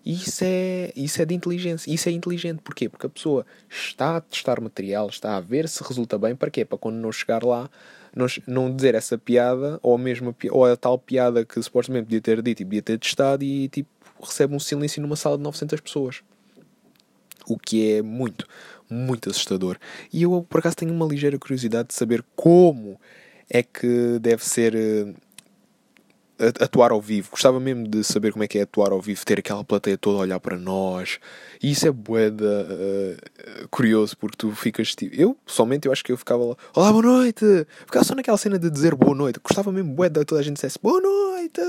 E 0.06 0.14
isso 0.14 0.44
é, 0.44 0.92
isso 0.96 1.22
é 1.22 1.26
de 1.26 1.34
inteligência. 1.34 1.92
Isso 1.92 2.10
é 2.10 2.12
inteligente. 2.12 2.62
Porquê? 2.62 2.90
Porque 2.90 3.06
a 3.06 3.10
pessoa 3.10 3.46
está 3.70 4.18
a 4.18 4.22
testar 4.22 4.60
material, 4.60 5.08
está 5.08 5.38
a 5.38 5.40
ver 5.40 5.70
se 5.70 5.82
resulta 5.84 6.18
bem. 6.18 6.36
Para 6.36 6.50
quê? 6.50 6.66
Para 6.66 6.78
quando 6.78 6.96
não 6.96 7.12
chegar 7.12 7.44
lá, 7.44 7.70
não, 8.14 8.26
não 8.46 8.76
dizer 8.76 8.96
essa 8.96 9.18
piada, 9.18 9.80
ou 9.82 9.96
a, 9.96 9.98
mesma, 9.98 10.36
ou 10.52 10.66
a 10.66 10.76
tal 10.76 10.98
piada 11.00 11.46
que 11.46 11.62
supostamente 11.62 12.06
podia 12.06 12.22
ter 12.22 12.42
dito 12.42 12.62
e 12.62 12.66
podia 12.66 12.82
ter 12.82 13.00
testado, 13.00 13.44
e 13.44 13.70
tipo, 13.70 13.90
recebe 14.22 14.54
um 14.54 14.60
silêncio 14.60 15.02
numa 15.02 15.16
sala 15.16 15.38
de 15.38 15.44
900 15.44 15.80
pessoas. 15.80 16.22
O 17.48 17.58
que 17.58 17.94
é 17.94 18.02
muito, 18.02 18.48
muito 18.90 19.30
assustador. 19.30 19.78
E 20.12 20.24
eu, 20.24 20.46
por 20.50 20.60
acaso, 20.60 20.76
tenho 20.76 20.94
uma 20.94 21.06
ligeira 21.06 21.38
curiosidade 21.38 21.90
de 21.90 21.94
saber 21.94 22.24
como 22.36 23.00
é 23.50 23.62
que 23.62 24.20
deve 24.20 24.44
ser 24.46 24.76
eh, 24.76 25.14
atuar 26.60 26.92
ao 26.92 27.00
vivo. 27.00 27.30
Gostava 27.32 27.60
mesmo 27.60 27.88
de 27.88 28.04
saber 28.04 28.32
como 28.32 28.44
é 28.44 28.48
que 28.48 28.58
é 28.58 28.64
atuar 28.64 28.92
ao 28.92 29.00
vivo, 29.00 29.26
ter 29.26 29.40
aquela 29.40 29.64
plateia 29.64 29.98
toda 29.98 30.18
a 30.18 30.22
olhar 30.22 30.40
para 30.40 30.58
nós. 30.58 31.20
E 31.62 31.72
isso 31.72 31.88
é 31.88 31.92
boeda 31.92 32.46
uh, 32.46 33.68
curioso, 33.70 34.18
porque 34.18 34.38
tu 34.38 34.52
ficas 34.52 34.96
tipo. 34.96 35.16
Eu, 35.16 35.38
pessoalmente, 35.46 35.88
eu 35.88 35.92
acho 35.92 36.04
que 36.04 36.12
eu 36.12 36.18
ficava 36.18 36.44
lá, 36.44 36.56
olá, 36.76 36.92
boa 36.92 37.04
noite! 37.04 37.46
Ficava 37.86 38.04
só 38.04 38.16
naquela 38.16 38.38
cena 38.38 38.58
de 38.58 38.70
dizer 38.70 38.96
boa 38.96 39.16
noite. 39.16 39.40
Gostava 39.42 39.72
mesmo 39.72 39.94
boeda 39.94 40.26
toda 40.26 40.42
a 40.42 40.44
gente 40.44 40.56
dissesse 40.56 40.80
boa 40.82 41.00
noite! 41.00 41.62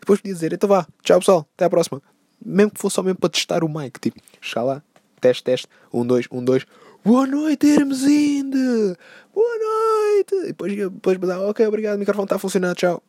Depois 0.00 0.20
podia 0.20 0.34
dizer, 0.34 0.52
então 0.52 0.68
vá, 0.68 0.86
tchau 1.02 1.18
pessoal, 1.18 1.48
até 1.54 1.64
à 1.64 1.70
próxima. 1.70 2.02
Mesmo 2.44 2.72
que 2.72 2.80
fosse 2.80 2.94
só 2.94 3.02
mesmo 3.02 3.18
para 3.18 3.30
testar 3.30 3.64
o 3.64 3.68
mic, 3.68 3.98
tipo, 3.98 4.20
chegar 4.40 4.62
lá, 4.62 4.82
teste, 5.20 5.42
teste, 5.42 5.68
um, 5.92 6.06
dois, 6.06 6.26
um, 6.30 6.44
dois. 6.44 6.66
Boa 7.04 7.26
noite, 7.26 7.66
Hermesinde! 7.66 8.96
Boa 9.34 9.58
noite! 9.58 10.34
E 10.44 10.46
depois, 10.48 10.74
depois, 10.74 11.18
ok, 11.40 11.66
obrigado, 11.66 11.96
o 11.96 11.98
microfone 11.98 12.24
está 12.24 12.36
a 12.36 12.38
funcionar, 12.38 12.74
tchau. 12.74 13.02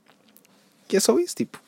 Que 0.88 0.98
é 0.98 1.00
só 1.00 1.18
isso, 1.20 1.36
tipo. 1.36 1.62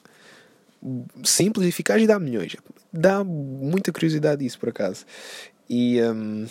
Simples, 1.23 1.67
eficaz 1.67 2.01
e 2.01 2.07
dá 2.07 2.19
milhões. 2.19 2.55
Dá 2.91 3.23
muita 3.23 3.91
curiosidade 3.91 4.45
isso, 4.45 4.59
por 4.59 4.69
acaso. 4.69 5.05
E. 5.69 6.01
Um, 6.01 6.45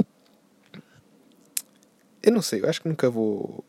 eu 2.23 2.33
não 2.33 2.43
sei, 2.43 2.61
eu 2.61 2.69
acho 2.69 2.83
que 2.83 2.89
nunca 2.89 3.09
vou 3.09 3.65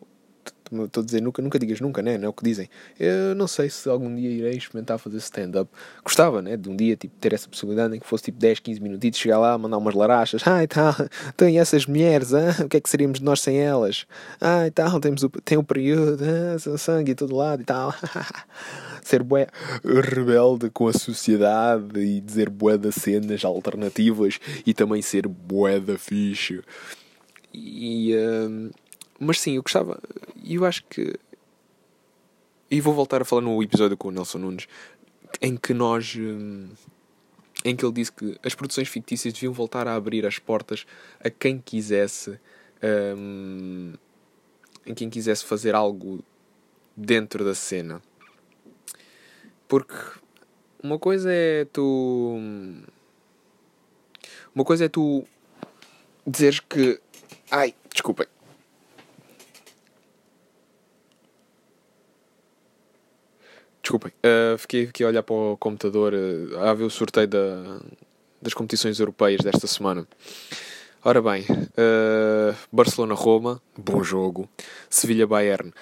Estou 0.71 1.01
a 1.01 1.05
dizer 1.05 1.21
nunca, 1.21 1.41
nunca 1.41 1.57
digas 1.57 1.81
nunca, 1.81 2.01
né? 2.01 2.17
Não 2.17 2.27
é 2.27 2.29
o 2.29 2.33
que 2.33 2.43
dizem. 2.43 2.69
Eu 2.99 3.33
não 3.35 3.47
sei 3.47 3.69
se 3.69 3.89
algum 3.89 4.13
dia 4.15 4.29
irei 4.29 4.57
experimentar 4.57 4.99
fazer 4.99 5.17
stand-up. 5.17 5.69
Gostava, 6.03 6.41
né? 6.41 6.55
De 6.55 6.69
um 6.69 6.75
dia 6.75 6.95
tipo, 6.95 7.15
ter 7.19 7.33
essa 7.33 7.49
possibilidade 7.49 7.95
em 7.95 7.99
que 7.99 8.05
fosse 8.05 8.25
tipo 8.25 8.39
10, 8.39 8.59
15 8.59 8.79
minutos, 8.79 9.19
chegar 9.19 9.39
lá, 9.39 9.57
mandar 9.57 9.77
umas 9.77 9.95
larachas. 9.95 10.47
Ai 10.47 10.67
tal, 10.67 10.93
tem 11.35 11.59
essas 11.59 11.85
mulheres, 11.85 12.33
ah? 12.33 12.63
o 12.63 12.69
que 12.69 12.77
é 12.77 12.79
que 12.79 12.89
seríamos 12.89 13.19
nós 13.19 13.41
sem 13.41 13.57
elas? 13.59 14.05
Ai 14.39 14.69
tal, 14.69 14.99
temos 14.99 15.23
o, 15.23 15.29
tem 15.29 15.57
o 15.57 15.63
período, 15.63 16.23
ah, 16.23 16.77
sangue 16.77 17.11
e 17.11 17.15
todo 17.15 17.35
lado 17.35 17.61
e 17.61 17.65
tal. 17.65 17.93
Ser 19.03 19.23
bué 19.23 19.47
rebelde 19.83 20.69
com 20.69 20.87
a 20.87 20.93
sociedade 20.93 21.99
e 21.99 22.21
dizer 22.21 22.49
bué 22.49 22.77
cenas 22.91 23.43
alternativas 23.43 24.39
e 24.65 24.73
também 24.73 25.01
ser 25.01 25.27
bué 25.27 25.79
da 25.79 25.97
fixe. 25.97 26.61
E. 27.53 28.15
Um, 28.15 28.69
mas 29.19 29.39
sim, 29.39 29.55
eu 29.55 29.63
gostava. 29.63 30.01
E 30.41 30.55
eu 30.55 30.65
acho 30.65 30.83
que. 30.85 31.15
E 32.71 32.79
vou 32.79 32.93
voltar 32.93 33.21
a 33.21 33.25
falar 33.25 33.41
no 33.41 33.61
episódio 33.61 33.97
com 33.97 34.07
o 34.07 34.11
Nelson 34.11 34.37
Nunes, 34.37 34.67
em 35.41 35.57
que 35.57 35.73
nós. 35.73 36.15
Hum, 36.17 36.69
em 37.65 37.75
que 37.75 37.83
ele 37.83 37.93
disse 37.93 38.11
que 38.11 38.37
as 38.41 38.55
produções 38.55 38.87
fictícias 38.87 39.33
deviam 39.33 39.51
voltar 39.51 39.87
a 39.87 39.95
abrir 39.95 40.25
as 40.25 40.39
portas 40.39 40.85
a 41.19 41.29
quem 41.29 41.59
quisesse. 41.59 42.39
Um, 42.81 43.93
em 44.85 44.93
quem 44.93 45.09
quisesse 45.09 45.43
fazer 45.43 45.75
algo 45.75 46.23
dentro 46.95 47.43
da 47.43 47.53
cena. 47.53 48.01
Porque 49.67 49.95
uma 50.81 50.97
coisa 50.97 51.31
é 51.31 51.65
tu. 51.65 52.39
Uma 54.55 54.63
coisa 54.63 54.85
é 54.85 54.89
tu 54.89 55.25
dizeres 56.25 56.59
que. 56.59 56.99
Ai, 57.51 57.75
desculpem. 57.91 58.25
Desculpem, 63.89 64.11
uh, 64.23 64.55
fiquei 64.59 64.83
aqui 64.83 65.03
a 65.03 65.07
olhar 65.07 65.23
para 65.23 65.33
o 65.33 65.57
computador 65.57 66.13
uh, 66.13 66.59
a 66.59 66.71
ver 66.75 66.83
o 66.83 66.91
sorteio 66.91 67.27
da, 67.27 67.79
das 68.39 68.53
competições 68.53 68.99
europeias 68.99 69.41
desta 69.41 69.65
semana. 69.65 70.07
Ora 71.03 71.19
bem, 71.23 71.41
uh, 71.41 72.55
Barcelona-Roma, 72.71 73.59
bom 73.75 74.03
jogo. 74.03 74.47
Sevilha-Bayern, 74.91 75.73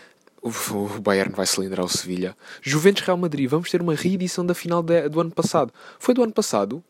o 0.42 1.02
Bayern 1.02 1.34
vai 1.36 1.46
cilindrar 1.46 1.86
o 1.86 1.90
Sevilha. 1.90 2.34
Juventus-Real 2.62 3.18
Madrid, 3.18 3.50
vamos 3.50 3.70
ter 3.70 3.82
uma 3.82 3.94
reedição 3.94 4.46
da 4.46 4.54
final 4.54 4.82
de, 4.82 5.10
do 5.10 5.20
ano 5.20 5.32
passado. 5.32 5.74
Foi 6.00 6.14
do 6.14 6.24
ano 6.24 6.32
passado? 6.32 6.82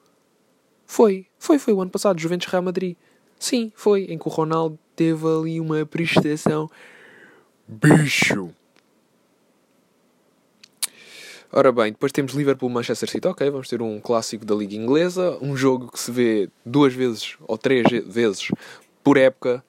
Foi, 0.86 1.25
foi, 1.39 1.57
foi 1.57 1.74
o 1.74 1.81
ano 1.81 1.89
passado, 1.89 2.19
Juventus-Real 2.19 2.62
Madrid. 2.62 2.95
Sim, 3.39 3.71
foi, 3.75 4.03
em 4.03 4.19
que 4.19 4.27
o 4.27 4.31
Ronaldo 4.31 4.77
teve 4.95 5.25
ali 5.25 5.59
uma 5.59 5.83
prestação 5.83 6.69
bicho. 7.67 8.53
Ora 11.51 11.71
bem, 11.71 11.93
depois 11.93 12.11
temos 12.11 12.33
Liverpool-Manchester 12.33 13.09
City. 13.09 13.25
Ok, 13.25 13.49
vamos 13.49 13.69
ter 13.69 13.81
um 13.81 14.01
clássico 14.01 14.43
da 14.43 14.53
Liga 14.53 14.75
Inglesa. 14.75 15.37
Um 15.41 15.55
jogo 15.55 15.89
que 15.89 15.99
se 15.99 16.11
vê 16.11 16.49
duas 16.65 16.93
vezes 16.93 17.37
ou 17.47 17.57
três 17.57 17.87
vezes 18.05 18.49
por 19.01 19.15
época. 19.15 19.63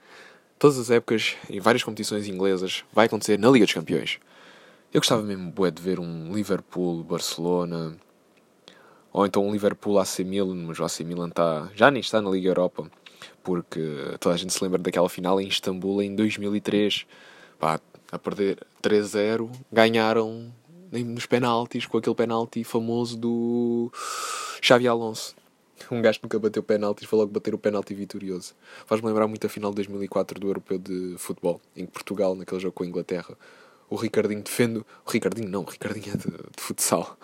Todas 0.58 0.76
as 0.76 0.90
épocas, 0.90 1.36
em 1.48 1.60
várias 1.60 1.84
competições 1.84 2.26
inglesas, 2.26 2.84
vai 2.92 3.06
acontecer 3.06 3.38
na 3.38 3.48
Liga 3.48 3.64
dos 3.64 3.74
Campeões. 3.74 4.18
Eu 4.92 5.00
gostava 5.00 5.22
mesmo 5.22 5.52
bué, 5.52 5.70
de 5.70 5.80
ver 5.80 6.00
um 6.00 6.34
Liverpool-Barcelona. 6.34 7.96
Ou 9.12 9.24
então 9.24 9.46
um 9.46 9.52
Liverpool-AC 9.52 10.24
Milan, 10.24 10.56
mas 10.66 10.80
o 10.80 10.84
AC 10.84 11.00
Milan 11.00 11.30
tá, 11.30 11.70
já 11.76 11.92
nem 11.92 12.00
está 12.00 12.20
na 12.20 12.28
Liga 12.28 12.48
Europa. 12.48 12.90
Porque 13.44 13.80
toda 14.18 14.34
a 14.34 14.38
gente 14.38 14.52
se 14.52 14.62
lembra 14.64 14.82
daquela 14.82 15.08
final 15.08 15.40
em 15.40 15.46
Istambul 15.46 16.02
em 16.02 16.16
2003. 16.16 17.06
Pá, 17.60 17.80
a 18.10 18.18
perder 18.18 18.58
3-0, 18.82 19.48
ganharam 19.72 20.52
nos 20.92 21.26
penaltis, 21.26 21.86
com 21.86 21.98
aquele 21.98 22.14
penalti 22.14 22.64
famoso 22.64 23.16
do 23.16 23.92
Xavi 24.62 24.88
Alonso. 24.88 25.34
Um 25.90 26.02
gajo 26.02 26.20
nunca 26.22 26.38
bateu 26.38 26.62
penaltis 26.62 27.06
foi 27.06 27.18
logo 27.18 27.32
bater 27.32 27.54
o 27.54 27.58
penalti 27.58 27.94
vitorioso. 27.94 28.54
Faz-me 28.86 29.06
lembrar 29.06 29.28
muito 29.28 29.46
a 29.46 29.50
final 29.50 29.70
de 29.70 29.76
2004 29.76 30.40
do 30.40 30.48
Europeu 30.48 30.78
de 30.78 31.14
Futebol, 31.18 31.60
em 31.76 31.86
que 31.86 31.92
Portugal, 31.92 32.34
naquele 32.34 32.60
jogo 32.60 32.72
com 32.72 32.84
a 32.84 32.86
Inglaterra, 32.86 33.36
o 33.88 33.96
Ricardinho 33.96 34.42
defende. 34.42 34.78
O 34.78 35.10
Ricardinho 35.10 35.48
não, 35.48 35.62
o 35.62 35.64
Ricardinho 35.64 36.14
é 36.14 36.16
de, 36.16 36.26
de 36.26 36.60
futsal. 36.62 37.16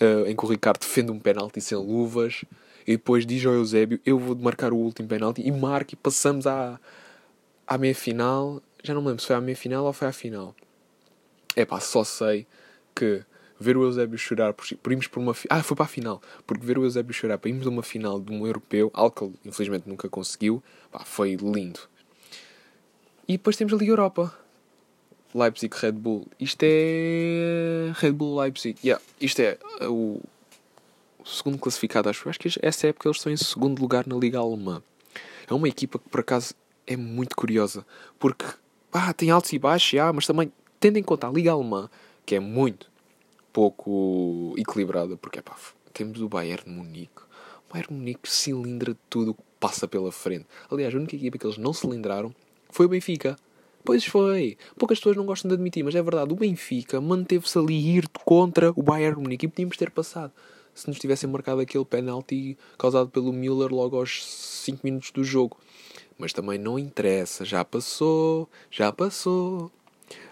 Uh, 0.00 0.28
em 0.28 0.36
que 0.36 0.44
o 0.44 0.48
Ricardo 0.48 0.78
defende 0.78 1.10
um 1.10 1.18
penalti 1.18 1.60
sem 1.60 1.76
luvas 1.76 2.44
e 2.86 2.92
depois 2.92 3.26
diz 3.26 3.44
ao 3.44 3.52
Eusébio: 3.52 4.00
Eu 4.06 4.18
vou 4.18 4.36
marcar 4.36 4.72
o 4.72 4.76
último 4.76 5.08
penalti 5.08 5.42
e 5.42 5.50
marca 5.50 5.94
e 5.94 5.96
passamos 5.96 6.46
à, 6.46 6.78
à 7.66 7.76
meia 7.76 7.94
final. 7.94 8.62
Já 8.82 8.94
não 8.94 9.02
me 9.02 9.08
lembro 9.08 9.20
se 9.20 9.26
foi 9.26 9.34
à 9.36 9.40
meia 9.40 9.56
final 9.56 9.84
ou 9.84 9.92
foi 9.92 10.06
à 10.06 10.12
final. 10.12 10.54
É 11.56 11.64
pá, 11.64 11.80
só 11.80 12.04
sei 12.04 12.46
que 12.98 13.24
ver 13.60 13.76
o 13.76 13.82
Eusébio 13.84 14.16
chorar 14.18 14.52
por, 14.52 14.66
por 14.76 14.92
irmos 14.92 15.06
por 15.06 15.20
uma. 15.20 15.34
Ah, 15.50 15.62
foi 15.62 15.76
para 15.76 15.86
a 15.86 15.88
final. 15.88 16.22
Porque 16.46 16.64
ver 16.64 16.78
o 16.78 16.84
Eusébio 16.84 17.12
chorar 17.12 17.38
para 17.38 17.50
irmos 17.50 17.66
a 17.66 17.70
uma 17.70 17.82
final 17.82 18.20
de 18.20 18.32
um 18.32 18.46
europeu, 18.46 18.90
algo 18.94 19.14
que 19.14 19.24
ele 19.24 19.34
infelizmente 19.44 19.88
nunca 19.88 20.08
conseguiu, 20.08 20.62
pá, 20.90 21.04
foi 21.04 21.36
lindo. 21.36 21.80
E 23.26 23.32
depois 23.32 23.56
temos 23.56 23.72
a 23.72 23.76
Liga 23.76 23.92
Europa. 23.92 24.32
Leipzig 25.34 25.74
Red 25.76 25.92
Bull. 25.92 26.26
Isto 26.40 26.62
é. 26.62 27.92
Red 27.96 28.12
Bull 28.12 28.40
Leipzig. 28.40 28.78
Yeah, 28.82 29.02
isto 29.20 29.40
é 29.40 29.58
o 29.82 30.20
segundo 31.24 31.58
classificado, 31.58 32.08
acho. 32.08 32.28
Acho 32.28 32.40
que 32.40 32.48
essa 32.62 32.86
época 32.86 33.08
eles 33.08 33.18
estão 33.18 33.30
em 33.30 33.36
segundo 33.36 33.80
lugar 33.80 34.06
na 34.06 34.16
Liga 34.16 34.38
Alemã. 34.38 34.82
É 35.46 35.52
uma 35.52 35.68
equipa 35.68 35.98
que 35.98 36.08
por 36.08 36.20
acaso 36.20 36.54
é 36.86 36.96
muito 36.96 37.36
curiosa. 37.36 37.84
Porque 38.18 38.46
ah, 38.90 39.12
tem 39.12 39.30
altos 39.30 39.52
e 39.52 39.58
baixos, 39.58 39.92
yeah, 39.92 40.10
mas 40.12 40.26
também 40.26 40.50
tendo 40.80 40.96
em 40.96 41.02
conta 41.02 41.28
a 41.28 41.30
Liga 41.30 41.52
Alemã 41.52 41.90
que 42.28 42.34
é 42.34 42.40
muito 42.40 42.90
pouco 43.54 44.54
equilibrada, 44.58 45.16
porque 45.16 45.40
pá, 45.40 45.56
temos 45.94 46.20
o 46.20 46.28
Bayern 46.28 46.62
de 46.62 46.70
Munique. 46.70 47.22
O 47.66 47.72
Bayern 47.72 47.88
de 47.88 47.98
Munique 47.98 48.28
cilindra 48.28 48.94
tudo 49.08 49.30
o 49.30 49.34
que 49.34 49.40
passa 49.58 49.88
pela 49.88 50.12
frente. 50.12 50.44
Aliás, 50.70 50.94
a 50.94 50.98
única 50.98 51.16
equipa 51.16 51.38
que 51.38 51.46
eles 51.46 51.56
não 51.56 51.72
cilindraram 51.72 52.34
foi 52.68 52.84
o 52.84 52.88
Benfica. 52.90 53.34
Pois 53.82 54.04
foi. 54.04 54.58
Poucas 54.76 54.98
pessoas 54.98 55.16
não 55.16 55.24
gostam 55.24 55.48
de 55.48 55.54
admitir, 55.54 55.82
mas 55.82 55.94
é 55.94 56.02
verdade. 56.02 56.30
O 56.30 56.36
Benfica 56.36 57.00
manteve-se 57.00 57.58
ali 57.58 57.96
ir 57.96 58.06
contra 58.26 58.74
o 58.76 58.82
Bayern 58.82 59.16
de 59.16 59.22
Munique 59.22 59.46
e 59.46 59.48
podíamos 59.48 59.78
ter 59.78 59.90
passado. 59.90 60.30
Se 60.74 60.86
nos 60.86 60.98
tivessem 60.98 61.30
marcado 61.30 61.62
aquele 61.62 61.86
penalti 61.86 62.58
causado 62.76 63.08
pelo 63.08 63.32
Müller 63.32 63.72
logo 63.72 63.96
aos 63.96 64.22
5 64.66 64.80
minutos 64.84 65.12
do 65.12 65.24
jogo. 65.24 65.56
Mas 66.18 66.34
também 66.34 66.58
não 66.58 66.78
interessa. 66.78 67.42
Já 67.42 67.64
passou. 67.64 68.50
Já 68.70 68.92
passou. 68.92 69.72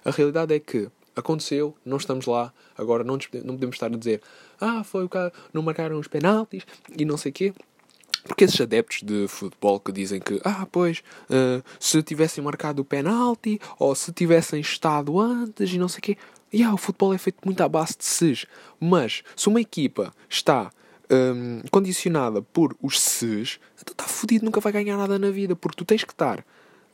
A 0.05 0.11
realidade 0.11 0.55
é 0.55 0.61
que 0.61 0.91
aconteceu, 1.17 1.75
não 1.85 1.97
estamos 1.97 2.27
lá, 2.27 2.53
agora 2.77 3.03
não, 3.03 3.19
não 3.45 3.55
podemos 3.55 3.75
estar 3.75 3.87
a 3.87 3.97
dizer 3.97 4.21
ah, 4.61 4.85
foi 4.85 5.05
o 5.05 5.09
cara, 5.09 5.33
não 5.53 5.63
marcaram 5.63 5.99
os 5.99 6.09
penaltis 6.09 6.65
e 6.97 7.05
não 7.05 7.17
sei 7.17 7.31
o 7.31 7.33
quê. 7.33 7.55
Porque 8.25 8.45
esses 8.45 8.61
adeptos 8.61 9.03
de 9.03 9.29
futebol 9.29 9.79
que 9.79 9.93
dizem 9.93 10.21
que, 10.21 10.41
ah, 10.45 10.67
pois, 10.71 11.03
uh, 11.31 11.63
se 11.79 12.03
tivessem 12.03 12.43
marcado 12.43 12.83
o 12.83 12.85
penalti, 12.85 13.61
ou 13.79 13.95
se 13.95 14.13
tivessem 14.13 14.61
estado 14.61 15.21
antes 15.21 15.73
e 15.73 15.79
não 15.79 15.89
sei 15.89 15.99
o 15.99 16.03
quê. 16.03 16.19
Yeah, 16.53 16.75
o 16.75 16.79
futebol 16.79 17.15
é 17.15 17.19
feito 17.19 17.39
muito 17.45 17.61
à 17.63 17.69
base 17.69 17.97
de 17.97 18.05
ses. 18.05 18.47
Mas, 18.81 19.23
se 19.37 19.49
uma 19.49 19.61
equipa 19.61 20.13
está 20.29 20.73
um, 21.11 21.61
condicionada 21.71 22.43
por 22.43 22.77
os 22.83 23.01
ses, 23.01 23.61
então 23.81 23.93
está 23.93 24.05
fodido, 24.05 24.45
nunca 24.45 24.61
vai 24.61 24.73
ganhar 24.73 24.97
nada 24.97 25.19
na 25.19 25.31
vida, 25.31 25.55
porque 25.55 25.77
tu 25.77 25.85
tens 25.85 26.03
que 26.03 26.13
estar 26.13 26.45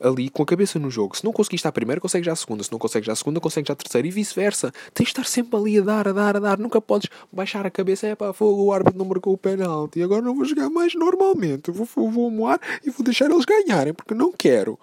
ali 0.03 0.29
com 0.29 0.43
a 0.43 0.45
cabeça 0.45 0.77
no 0.77 0.91
jogo. 0.91 1.15
Se 1.15 1.23
não 1.23 1.31
conseguir 1.31 1.55
estar 1.55 1.69
a 1.69 1.71
primeira, 1.71 2.01
consegues 2.01 2.27
a 2.27 2.35
segunda. 2.35 2.63
Se 2.63 2.71
não 2.71 2.77
consegues 2.77 3.07
a 3.09 3.15
segunda, 3.15 3.39
consegues 3.39 3.69
a 3.71 3.75
terceira 3.75 4.07
e 4.07 4.11
vice-versa. 4.11 4.71
Tens 4.93 5.05
de 5.05 5.11
estar 5.11 5.25
sempre 5.25 5.57
ali 5.57 5.79
a 5.79 5.81
dar, 5.81 6.07
a 6.07 6.11
dar, 6.11 6.37
a 6.37 6.39
dar. 6.39 6.59
Nunca 6.59 6.81
podes 6.81 7.09
baixar 7.31 7.65
a 7.65 7.71
cabeça. 7.71 8.07
É 8.07 8.15
pá, 8.15 8.33
fogo, 8.33 8.63
o 8.63 8.73
árbitro 8.73 8.97
não 8.97 9.05
marcou 9.05 9.33
o 9.33 9.37
penalti. 9.37 10.03
Agora 10.03 10.21
não 10.21 10.35
vou 10.35 10.45
jogar 10.45 10.69
mais 10.69 10.93
normalmente. 10.93 11.71
Vou, 11.71 11.87
vou, 11.95 12.11
vou 12.11 12.29
moar 12.29 12.59
e 12.85 12.89
vou 12.89 13.03
deixar 13.03 13.31
eles 13.31 13.45
ganharem 13.45 13.93
porque 13.93 14.13
não 14.13 14.31
quero. 14.31 14.77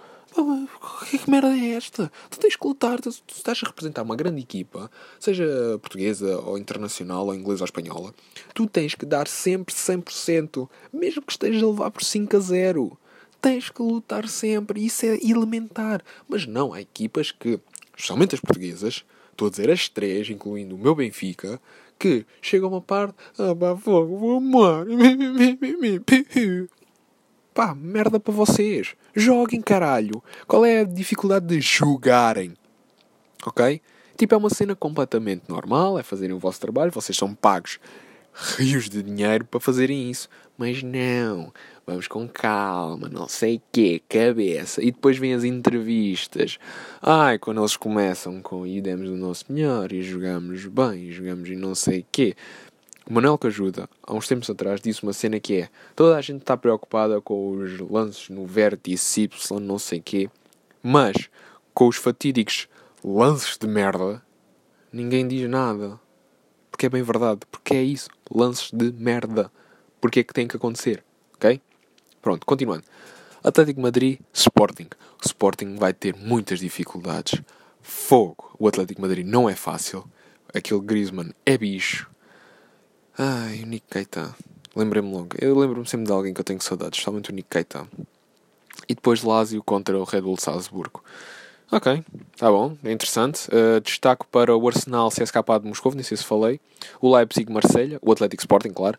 que, 1.09 1.19
que 1.19 1.31
merda 1.31 1.49
é 1.49 1.73
esta? 1.73 2.11
Tu 2.31 2.39
tens 2.39 2.57
que 2.57 2.67
lutar, 2.67 3.01
tu, 3.01 3.11
tu, 3.11 3.35
estás 3.35 3.61
a 3.63 3.67
representar 3.67 4.03
uma 4.03 4.17
grande 4.17 4.41
equipa, 4.41 4.91
seja 5.19 5.45
portuguesa 5.83 6.39
ou 6.41 6.57
internacional, 6.57 7.27
ou 7.27 7.35
inglesa 7.35 7.63
ou 7.63 7.65
espanhola, 7.65 8.15
tu 8.55 8.67
tens 8.69 8.95
que 8.95 9.05
dar 9.05 9.27
sempre 9.27 9.75
100%, 9.75 10.69
mesmo 10.93 11.23
que 11.23 11.33
estejas 11.33 11.63
a 11.63 11.67
levar 11.67 11.91
por 11.91 12.05
5 12.05 12.37
a 12.37 12.41
0 12.41 12.99
tens 13.41 13.71
que 13.71 13.83
lutar 13.83 14.29
sempre. 14.29 14.85
Isso 14.85 15.07
é 15.07 15.19
elementar. 15.23 16.03
Mas 16.29 16.47
não, 16.47 16.73
há 16.73 16.81
equipas 16.81 17.31
que, 17.31 17.61
especialmente 17.97 18.35
as 18.35 18.41
portuguesas, 18.41 19.05
estou 19.31 19.49
a 19.49 19.51
dizer 19.51 19.71
as 19.71 19.89
três, 19.89 20.29
incluindo 20.29 20.75
o 20.75 20.79
meu 20.79 20.95
Benfica, 20.95 21.61
que 21.99 22.25
chegam 22.41 22.69
a 22.69 22.73
uma 22.73 22.81
parte, 22.81 23.15
ah 23.39 23.55
pá, 23.55 23.77
fogo, 23.77 24.17
vou 24.17 24.37
amar. 24.39 24.87
Pá, 27.53 27.75
merda 27.75 28.21
para 28.21 28.33
vocês. 28.33 28.95
Joguem, 29.15 29.61
caralho. 29.61 30.23
Qual 30.47 30.65
é 30.65 30.81
a 30.81 30.85
dificuldade 30.85 31.47
de 31.47 31.61
jogarem? 31.61 32.55
Ok? 33.45 33.83
Tipo, 34.17 34.35
é 34.35 34.39
uma 34.39 34.51
cena 34.51 34.77
completamente 34.77 35.43
normal, 35.49 35.99
é 35.99 36.03
fazerem 36.03 36.35
o 36.35 36.39
vosso 36.39 36.61
trabalho, 36.61 36.93
vocês 36.93 37.19
são 37.19 37.35
pagos 37.35 37.81
rios 38.57 38.89
de 38.89 39.03
dinheiro 39.03 39.45
para 39.45 39.61
fazerem 39.61 40.11
isso. 40.11 40.29
Mas 40.57 40.83
não, 40.83 41.53
vamos 41.91 42.07
com 42.07 42.29
calma, 42.29 43.09
não 43.09 43.27
sei 43.27 43.61
quê, 43.73 44.01
cabeça. 44.09 44.81
E 44.81 44.93
depois 44.93 45.19
vêm 45.19 45.35
as 45.35 45.43
entrevistas. 45.43 46.57
Ai, 47.03 47.37
quando 47.37 47.61
eles 47.61 47.77
começam 47.77 48.41
com 48.41 48.65
e 48.65 48.81
demos 48.81 49.09
o 49.09 49.17
nosso 49.17 49.45
melhor 49.49 49.93
e 49.93 50.01
jogamos 50.01 50.67
bem, 50.67 51.09
e 51.09 51.13
jogamos 51.13 51.49
e 51.49 51.57
não 51.57 51.75
sei 51.75 52.07
quê. 52.13 52.37
O 53.05 53.13
Manuel 53.13 53.37
que 53.37 53.49
ajuda, 53.49 53.89
há 54.05 54.15
uns 54.15 54.29
tempos 54.29 54.49
atrás, 54.49 54.81
disse 54.81 55.03
uma 55.03 55.13
cena 55.13 55.41
que 55.41 55.63
é 55.63 55.69
toda 55.97 56.17
a 56.17 56.21
gente 56.21 56.43
está 56.43 56.57
preocupada 56.57 57.21
com 57.21 57.51
os 57.51 57.81
lances 57.81 58.29
no 58.29 58.47
vértice 58.47 59.23
Y, 59.23 59.61
não 59.61 59.79
sei 59.79 60.01
quê, 60.01 60.31
mas 60.81 61.29
com 61.75 61.89
os 61.89 61.97
fatídicos 61.97 62.69
lances 63.03 63.59
de 63.59 63.67
merda, 63.67 64.23
ninguém 64.93 65.27
diz 65.27 65.51
nada. 65.51 65.99
Porque 66.71 66.87
é 66.87 66.89
bem 66.89 67.03
verdade, 67.03 67.41
porque 67.51 67.75
é 67.75 67.83
isso, 67.83 68.09
lances 68.31 68.71
de 68.73 68.93
merda. 68.93 69.51
Porque 70.01 70.21
é 70.21 70.23
que 70.23 70.33
tem 70.33 70.47
que 70.47 70.57
acontecer, 70.57 71.03
ok? 71.35 71.61
Pronto, 72.23 72.45
continuando. 72.45 72.85
Atlético 73.43 73.81
Madrid, 73.81 74.19
Sporting. 74.33 74.89
O 75.23 75.27
Sporting 75.27 75.77
vai 75.77 75.93
ter 75.95 76.15
muitas 76.15 76.61
dificuldades. 76.61 77.41
Fogo. 77.83 78.55
O 78.59 78.69
Atlético 78.69 79.01
Madrid 79.01 79.27
não 79.27 79.49
é 79.49 79.55
fácil. 79.55 80.05
Aquele 80.53 80.81
Griezmann 80.81 81.33
é 81.47 81.57
bicho. 81.57 82.09
Ai, 83.17 83.63
o 83.63 83.67
Nick 83.67 83.87
Keita. 83.91 84.35
Lembrei-me 84.77 85.11
logo. 85.11 85.29
Eu 85.39 85.59
lembro-me 85.59 85.87
sempre 85.87 86.07
de 86.07 86.13
alguém 86.13 86.35
que 86.35 86.41
eu 86.41 86.45
tenho 86.45 86.61
saudades, 86.61 86.99
especialmente 86.99 87.31
o 87.31 87.35
Nick 87.35 87.49
Keita. 87.49 87.89
E 88.89 88.95
depois 88.95 89.23
Lazio 89.23 89.63
contra 89.63 89.99
o 89.99 90.05
Red 90.05 90.21
Bull 90.21 90.37
Salzburgo. 90.39 91.03
Ok, 91.73 92.05
tá 92.37 92.51
bom, 92.51 92.77
é 92.83 92.91
interessante. 92.91 93.49
Uh, 93.49 93.81
destaco 93.81 94.27
para 94.27 94.57
o 94.57 94.69
Arsenal 94.69 95.09
CSKA 95.09 95.61
de 95.61 95.69
Moscou, 95.69 95.95
nem 95.95 96.03
sei 96.03 96.17
se 96.17 96.25
falei. 96.25 96.61
O 97.01 97.15
Leipzig 97.15 97.51
Marselha, 97.51 97.99
o 98.03 98.11
Atlético 98.11 98.43
Sporting, 98.43 98.71
claro 98.71 98.99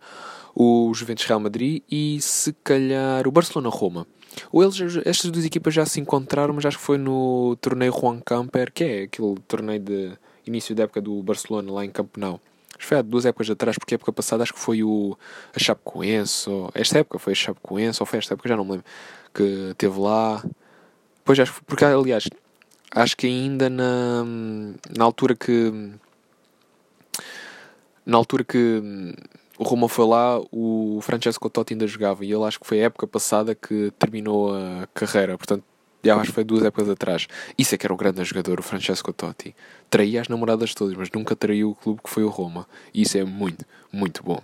o 0.56 0.94
Juventus 0.94 1.26
Real 1.26 1.40
Madrid 1.40 1.84
e 1.90 2.20
se 2.22 2.54
calhar 2.64 3.28
o 3.28 3.32
Barcelona 3.32 3.70
Roma. 3.70 4.08
Ou 4.52 4.64
eles, 4.64 4.80
estas 5.06 5.30
duas 5.30 5.46
equipas 5.46 5.74
já 5.74 5.86
se 5.86 6.00
encontraram, 6.00 6.54
mas 6.54 6.66
acho 6.66 6.78
que 6.78 6.84
foi 6.84 6.98
no 6.98 7.58
torneio 7.60 7.92
Juan 7.92 8.20
Camper, 8.20 8.72
que 8.72 8.84
é 8.84 9.04
aquele 9.04 9.36
torneio 9.48 9.80
de 9.80 10.14
início 10.46 10.74
da 10.76 10.84
época 10.84 11.02
do 11.02 11.22
Barcelona 11.22 11.72
lá 11.72 11.86
em 11.86 11.90
Campenau. 11.90 12.40
Acho 12.70 12.80
que 12.80 12.86
foi 12.86 12.98
há 12.98 13.02
duas 13.02 13.26
épocas 13.26 13.50
atrás, 13.50 13.78
porque 13.78 13.94
a 13.94 13.98
época 13.98 14.12
passada 14.14 14.44
acho 14.44 14.54
que 14.54 14.60
foi 14.60 14.84
o 14.84 15.18
a 15.56 15.60
Chapecoense, 15.60 16.50
ou, 16.50 16.72
esta 16.74 17.00
época 17.00 17.20
foi 17.20 17.34
a 17.34 17.36
Chapecoense, 17.36 18.02
ou 18.02 18.06
foi 18.06 18.20
esta 18.20 18.34
época, 18.34 18.50
já 18.50 18.56
não 18.56 18.64
me 18.64 18.72
lembro, 18.72 18.86
que 19.34 19.74
teve 19.78 20.00
lá. 20.00 20.44
Pois 21.24 21.40
acho 21.40 21.62
porque 21.66 21.86
aliás, 21.86 22.28
acho 22.96 23.18
que 23.18 23.28
ainda 23.28 23.70
na, 23.70 24.24
na 24.98 25.04
altura 25.04 25.36
que 25.36 25.92
na 28.06 28.18
altura 28.18 28.44
que 28.44 28.82
o 29.62 29.63
Roma 29.63 29.88
foi 29.88 30.08
lá, 30.08 30.41
o 30.52 30.97
Francesco 31.04 31.47
Totti 31.47 31.76
ainda 31.76 31.86
jogava 31.86 32.26
e 32.26 32.34
ele 32.34 32.43
acho 32.45 32.60
que 32.60 32.65
foi 32.65 32.82
a 32.82 32.86
época 32.86 33.06
passada 33.06 33.54
que 33.54 33.91
terminou 34.00 34.52
a 34.52 34.88
carreira, 34.91 35.38
portanto, 35.38 35.63
já 36.04 36.15
acho 36.15 36.30
que 36.30 36.34
foi 36.34 36.43
duas 36.43 36.63
épocas 36.63 36.89
atrás. 36.89 37.28
Isso 37.56 37.76
é 37.76 37.78
que 37.78 37.86
era 37.86 37.93
um 37.93 37.97
grande 37.97 38.24
jogador, 38.24 38.60
o 38.60 38.63
Francesco 38.63 39.13
Totti. 39.13 39.56
Traía 39.88 40.21
as 40.21 40.28
namoradas 40.28 40.74
todas, 40.74 40.95
mas 40.97 41.12
nunca 41.12 41.36
traiu 41.36 41.69
o 41.69 41.76
clube 41.76 42.02
que 42.04 42.10
foi 42.10 42.24
o 42.24 42.30
Roma. 42.30 42.67
E 42.91 43.04
isso 43.04 43.19
é 43.19 43.24
muito, 43.24 43.63
muito 43.91 44.24
bom. 44.24 44.41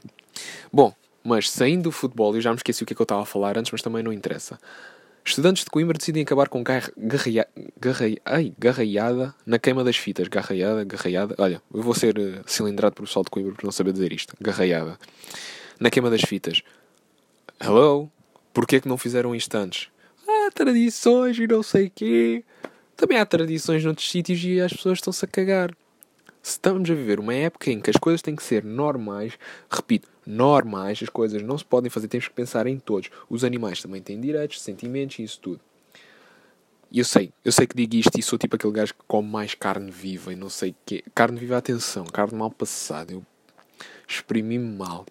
Bom, 0.72 0.94
mas 1.24 1.50
saindo 1.50 1.86
do 1.86 1.92
futebol, 1.92 2.36
eu 2.36 2.42
já 2.42 2.52
me 2.52 2.58
esqueci 2.58 2.84
o 2.84 2.86
que, 2.86 2.94
é 2.94 2.96
que 2.96 3.02
eu 3.02 3.06
estava 3.06 3.24
a 3.24 3.26
falar 3.26 3.58
antes, 3.58 3.72
mas 3.72 3.82
também 3.82 4.04
não 4.04 4.14
interessa. 4.14 4.60
Estudantes 5.28 5.66
de 5.66 5.70
Coimbra 5.70 5.98
decidem 5.98 6.24
acabar 6.24 6.48
com 6.48 6.64
garraia, 6.64 7.46
garraia, 7.78 8.18
ai, 8.24 8.54
garraiada 8.58 9.36
na 9.46 9.60
queima 9.60 9.84
das 9.84 9.98
fitas. 9.98 10.30
Garraiada, 10.30 10.86
garraiada. 10.86 11.36
Olha, 11.38 11.62
eu 11.74 11.84
vou 11.84 11.94
ser 11.94 12.18
uh, 12.18 12.42
cilindrado 12.46 12.96
por 12.96 13.06
pessoal 13.06 13.26
de 13.26 13.30
Coimbra 13.30 13.54
por 13.54 13.66
não 13.66 13.72
saber 13.74 13.92
dizer 13.92 14.14
isto. 14.14 14.34
Garraiada. 14.40 14.98
Na 15.82 15.90
queima 15.90 16.10
das 16.10 16.22
fitas. 16.22 16.64
Hello? 17.60 18.10
Porquê 18.54 18.80
que 18.80 18.88
não 18.88 18.98
fizeram 18.98 19.36
isto 19.36 19.54
antes? 19.54 19.90
Ah, 20.26 20.50
tradições 20.54 21.38
e 21.38 21.46
não 21.46 21.62
sei 21.62 21.92
quê. 21.94 22.46
Também 22.96 23.18
há 23.18 23.26
tradições 23.26 23.84
noutros 23.84 24.10
sítios 24.10 24.42
e 24.46 24.62
as 24.62 24.72
pessoas 24.72 25.00
estão-se 25.00 25.26
a 25.26 25.28
cagar. 25.28 25.72
Se 26.42 26.52
estamos 26.52 26.90
a 26.90 26.94
viver 26.94 27.20
uma 27.20 27.34
época 27.34 27.70
em 27.70 27.82
que 27.82 27.90
as 27.90 27.98
coisas 27.98 28.22
têm 28.22 28.34
que 28.34 28.44
ser 28.44 28.64
normais, 28.64 29.34
repito, 29.70 30.08
normais, 30.28 31.00
as 31.02 31.10
coisas 31.10 31.42
não 31.42 31.58
se 31.58 31.64
podem 31.64 31.90
fazer, 31.90 32.08
temos 32.08 32.28
que 32.28 32.34
pensar 32.34 32.68
em 32.68 32.78
todos. 32.78 33.10
Os 33.30 33.44
animais 33.44 33.82
também 33.82 34.02
têm 34.02 34.20
direitos, 34.20 34.62
sentimentos 34.62 35.20
e 35.20 35.24
isso 35.24 35.40
tudo. 35.40 35.62
E 36.92 37.00
eu 37.00 37.06
sei, 37.06 37.32
eu 37.44 37.52
sei 37.52 37.68
que 37.68 37.76
digo 37.76 37.96
isto 37.96 38.18
e 38.18 38.22
sou 38.22 38.38
tipo 38.38 38.56
aquele 38.56 38.74
gajo 38.74 38.94
que 38.94 39.02
come 39.08 39.30
mais 39.30 39.54
carne 39.54 39.92
viva 39.92 40.32
e 40.32 40.36
não 40.36 40.50
sei 40.50 40.72
o 40.72 40.76
quê. 40.86 41.04
Carne 41.14 41.40
viva, 41.40 41.58
atenção, 41.58 42.06
carne 42.06 42.38
mal 42.38 42.52
passada. 42.52 43.14
Eu 43.14 43.26
exprimi-me 44.08 44.76
mal. 44.78 45.06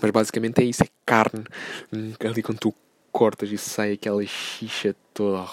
Mas 0.00 0.10
basicamente 0.10 0.60
é 0.60 0.64
isso, 0.64 0.82
é 0.82 0.88
carne. 1.04 1.44
Ali 2.20 2.42
quando 2.42 2.58
tu 2.58 2.74
cortas 3.10 3.50
e 3.50 3.58
sai 3.58 3.92
aquela 3.92 4.24
xixa 4.24 4.94
toda. 5.14 5.46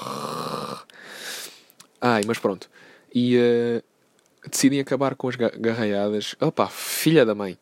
Ai, 1.99 2.21
mas 2.25 2.37
pronto. 2.39 2.69
E 3.13 3.37
uh, 3.37 3.83
decidem 4.49 4.79
acabar 4.79 5.15
com 5.15 5.29
as 5.29 5.35
garraiadas. 5.35 6.35
Opa, 6.39 6.67
filha 6.67 7.25
da 7.25 7.33
mãe. 7.33 7.57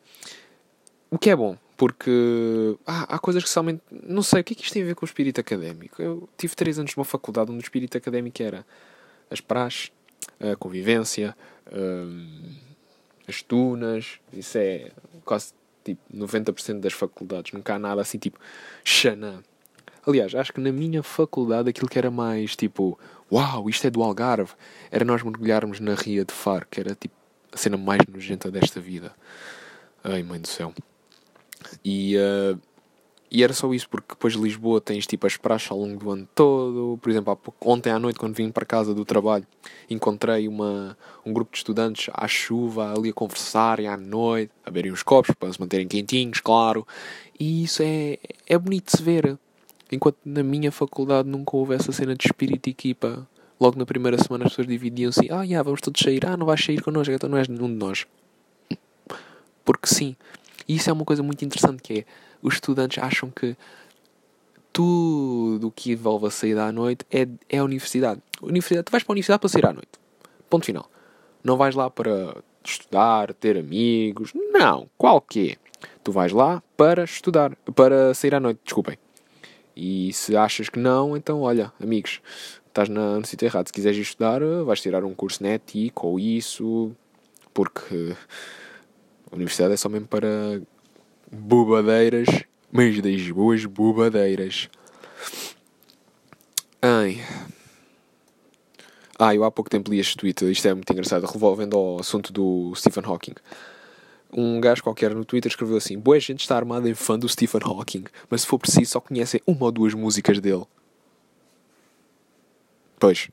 O 1.16 1.18
que 1.18 1.30
é 1.30 1.34
bom, 1.34 1.56
porque 1.78 2.76
ah, 2.86 3.14
há 3.14 3.18
coisas 3.18 3.42
que 3.42 3.48
somente. 3.48 3.80
Não 3.90 4.22
sei, 4.22 4.42
o 4.42 4.44
que 4.44 4.52
é 4.52 4.54
que 4.56 4.62
isto 4.62 4.74
tem 4.74 4.82
a 4.82 4.84
ver 4.84 4.94
com 4.94 5.02
o 5.02 5.08
espírito 5.08 5.40
académico? 5.40 6.02
Eu 6.02 6.28
tive 6.36 6.54
três 6.54 6.78
anos 6.78 6.94
numa 6.94 7.06
faculdade 7.06 7.50
onde 7.50 7.60
o 7.60 7.62
espírito 7.64 7.96
académico 7.96 8.42
era 8.42 8.66
as 9.30 9.40
praxes, 9.40 9.90
a 10.38 10.54
convivência, 10.56 11.34
hum, 11.72 12.54
as 13.26 13.40
tunas, 13.40 14.20
isso 14.30 14.58
é 14.58 14.90
quase 15.24 15.54
tipo 15.82 16.02
90% 16.14 16.80
das 16.80 16.92
faculdades, 16.92 17.50
nunca 17.54 17.76
há 17.76 17.78
nada 17.78 18.02
assim 18.02 18.18
tipo 18.18 18.38
xanã. 18.84 19.42
Aliás, 20.06 20.34
acho 20.34 20.52
que 20.52 20.60
na 20.60 20.70
minha 20.70 21.02
faculdade 21.02 21.70
aquilo 21.70 21.88
que 21.88 21.98
era 21.98 22.10
mais 22.10 22.54
tipo 22.54 22.98
uau, 23.32 23.70
isto 23.70 23.86
é 23.86 23.90
do 23.90 24.02
Algarve, 24.02 24.52
era 24.90 25.02
nós 25.02 25.22
mergulharmos 25.22 25.80
na 25.80 25.94
Ria 25.94 26.26
de 26.26 26.34
Faro, 26.34 26.66
que 26.70 26.78
era 26.78 26.94
tipo 26.94 27.14
a 27.50 27.56
cena 27.56 27.78
mais 27.78 28.02
nojenta 28.06 28.50
desta 28.50 28.82
vida. 28.82 29.14
Ai, 30.04 30.22
mãe 30.22 30.38
do 30.38 30.46
céu. 30.46 30.74
E, 31.84 32.16
uh, 32.16 32.58
e 33.30 33.42
era 33.42 33.52
só 33.52 33.72
isso, 33.74 33.88
porque 33.88 34.08
depois 34.10 34.34
Lisboa 34.34 34.80
tens 34.80 35.06
tipo 35.06 35.26
as 35.26 35.36
praxes 35.36 35.70
ao 35.70 35.78
longo 35.78 35.98
do 35.98 36.10
ano 36.10 36.28
todo. 36.34 36.98
Por 37.02 37.10
exemplo, 37.10 37.38
ontem 37.60 37.90
à 37.90 37.98
noite, 37.98 38.18
quando 38.18 38.34
vim 38.34 38.50
para 38.50 38.64
casa 38.64 38.94
do 38.94 39.04
trabalho, 39.04 39.46
encontrei 39.90 40.46
uma, 40.46 40.96
um 41.24 41.32
grupo 41.32 41.52
de 41.52 41.58
estudantes 41.58 42.08
à 42.14 42.28
chuva, 42.28 42.94
ali 42.94 43.10
a 43.10 43.12
conversarem 43.12 43.88
à 43.88 43.96
noite, 43.96 44.52
a 44.64 44.70
beberem 44.70 44.92
os 44.92 45.02
copos 45.02 45.34
para 45.34 45.52
se 45.52 45.60
manterem 45.60 45.88
quentinhos, 45.88 46.40
claro. 46.40 46.86
E 47.38 47.64
isso 47.64 47.82
é, 47.82 48.18
é 48.46 48.56
bonito 48.56 48.86
de 48.86 48.96
se 48.96 49.02
ver. 49.02 49.38
Enquanto 49.90 50.18
na 50.24 50.42
minha 50.42 50.72
faculdade 50.72 51.28
nunca 51.28 51.56
houve 51.56 51.74
essa 51.74 51.92
cena 51.92 52.14
de 52.14 52.26
espírito 52.26 52.68
e 52.68 52.70
equipa. 52.70 53.28
Logo 53.58 53.78
na 53.78 53.86
primeira 53.86 54.18
semana 54.22 54.44
as 54.44 54.50
pessoas 54.50 54.66
dividiam-se. 54.66 55.30
Ah, 55.30 55.42
yeah, 55.42 55.62
vamos 55.62 55.80
todos 55.80 56.00
sair. 56.00 56.26
Ah, 56.26 56.36
não 56.36 56.46
vais 56.46 56.62
sair 56.62 56.82
connosco, 56.82 57.12
então 57.12 57.28
não 57.28 57.38
és 57.38 57.48
nenhum 57.48 57.68
de 57.68 57.74
nós. 57.74 58.06
Porque 59.64 59.86
sim. 59.86 60.16
E 60.68 60.76
isso 60.76 60.90
é 60.90 60.92
uma 60.92 61.04
coisa 61.04 61.22
muito 61.22 61.44
interessante 61.44 61.82
que 61.82 62.00
é, 62.00 62.04
os 62.42 62.54
estudantes 62.54 63.02
acham 63.02 63.30
que 63.30 63.56
tudo 64.72 65.68
o 65.68 65.70
que 65.70 65.92
envolve 65.92 66.26
a 66.26 66.30
saída 66.30 66.64
à 66.64 66.72
noite 66.72 67.04
é, 67.10 67.26
é 67.48 67.58
a 67.58 67.64
universidade. 67.64 68.20
universidade. 68.42 68.84
Tu 68.84 68.90
vais 68.90 69.02
para 69.02 69.12
a 69.12 69.14
universidade 69.14 69.40
para 69.40 69.48
sair 69.48 69.66
à 69.66 69.72
noite. 69.72 69.88
Ponto 70.50 70.66
final. 70.66 70.90
Não 71.42 71.56
vais 71.56 71.74
lá 71.74 71.88
para 71.88 72.36
estudar, 72.62 73.32
ter 73.32 73.56
amigos. 73.56 74.32
Não. 74.34 74.88
Qual 74.98 75.20
que 75.20 75.52
é? 75.52 75.56
Tu 76.04 76.12
vais 76.12 76.32
lá 76.32 76.62
para 76.76 77.04
estudar, 77.04 77.56
para 77.74 78.12
sair 78.12 78.34
à 78.34 78.40
noite, 78.40 78.60
desculpem. 78.64 78.98
E 79.74 80.12
se 80.12 80.36
achas 80.36 80.68
que 80.68 80.78
não, 80.78 81.16
então 81.16 81.42
olha, 81.42 81.72
amigos, 81.82 82.20
estás 82.66 82.88
na, 82.88 83.18
no 83.18 83.26
sítio 83.26 83.46
errado. 83.46 83.68
Se 83.68 83.72
quiseres 83.72 83.98
estudar, 83.98 84.40
vais 84.64 84.80
tirar 84.80 85.04
um 85.04 85.14
curso 85.14 85.42
na 85.42 85.54
ETIC 85.54 85.94
ou 86.02 86.20
isso, 86.20 86.92
porque 87.54 88.14
universidade 89.36 89.74
é 89.74 89.76
só 89.76 89.88
mesmo 89.88 90.08
para 90.08 90.60
bobadeiras, 91.30 92.26
mas 92.70 93.00
das 93.00 93.30
boas 93.30 93.64
bobadeiras. 93.64 94.68
Ai. 96.82 97.22
Ah, 99.18 99.34
eu 99.34 99.44
há 99.44 99.50
pouco 99.50 99.70
tempo 99.70 99.90
li 99.90 99.98
este 99.98 100.16
tweet, 100.16 100.50
isto 100.50 100.68
é 100.68 100.74
muito 100.74 100.92
engraçado, 100.92 101.24
revolvendo 101.24 101.76
ao 101.76 102.00
assunto 102.00 102.32
do 102.32 102.74
Stephen 102.74 103.04
Hawking. 103.06 103.34
Um 104.32 104.60
gajo 104.60 104.82
qualquer 104.82 105.14
no 105.14 105.24
Twitter 105.24 105.50
escreveu 105.50 105.76
assim: 105.76 105.98
Boa 105.98 106.20
gente 106.20 106.40
está 106.40 106.56
armada 106.56 106.88
em 106.88 106.94
fã 106.94 107.18
do 107.18 107.28
Stephen 107.28 107.62
Hawking, 107.64 108.04
mas 108.28 108.42
se 108.42 108.46
for 108.46 108.58
preciso 108.58 108.90
só 108.92 109.00
conhecem 109.00 109.40
uma 109.46 109.64
ou 109.64 109.72
duas 109.72 109.94
músicas 109.94 110.38
dele. 110.40 110.64
Pois, 112.98 113.28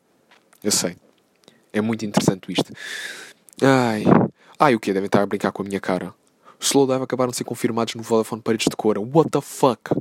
eu 0.64 0.72
sei. 0.72 0.96
É 1.74 1.82
muito 1.82 2.06
interessante 2.06 2.52
isto. 2.52 2.72
Ai. 3.62 4.04
Ai, 4.64 4.76
o 4.76 4.80
que? 4.80 4.94
Devem 4.94 5.08
estar 5.08 5.22
a 5.22 5.26
brincar 5.26 5.52
com 5.52 5.62
a 5.62 5.66
minha 5.66 5.82
cara. 5.82 6.16
Slowdive 6.58 7.04
acabaram 7.04 7.32
de 7.32 7.36
ser 7.36 7.44
confirmados 7.44 7.96
no 7.96 8.02
Vodafone 8.02 8.42
Paredes 8.42 8.68
de 8.70 8.78
Cora. 8.78 9.02
What 9.02 9.30
the 9.30 9.42
fuck? 9.42 9.92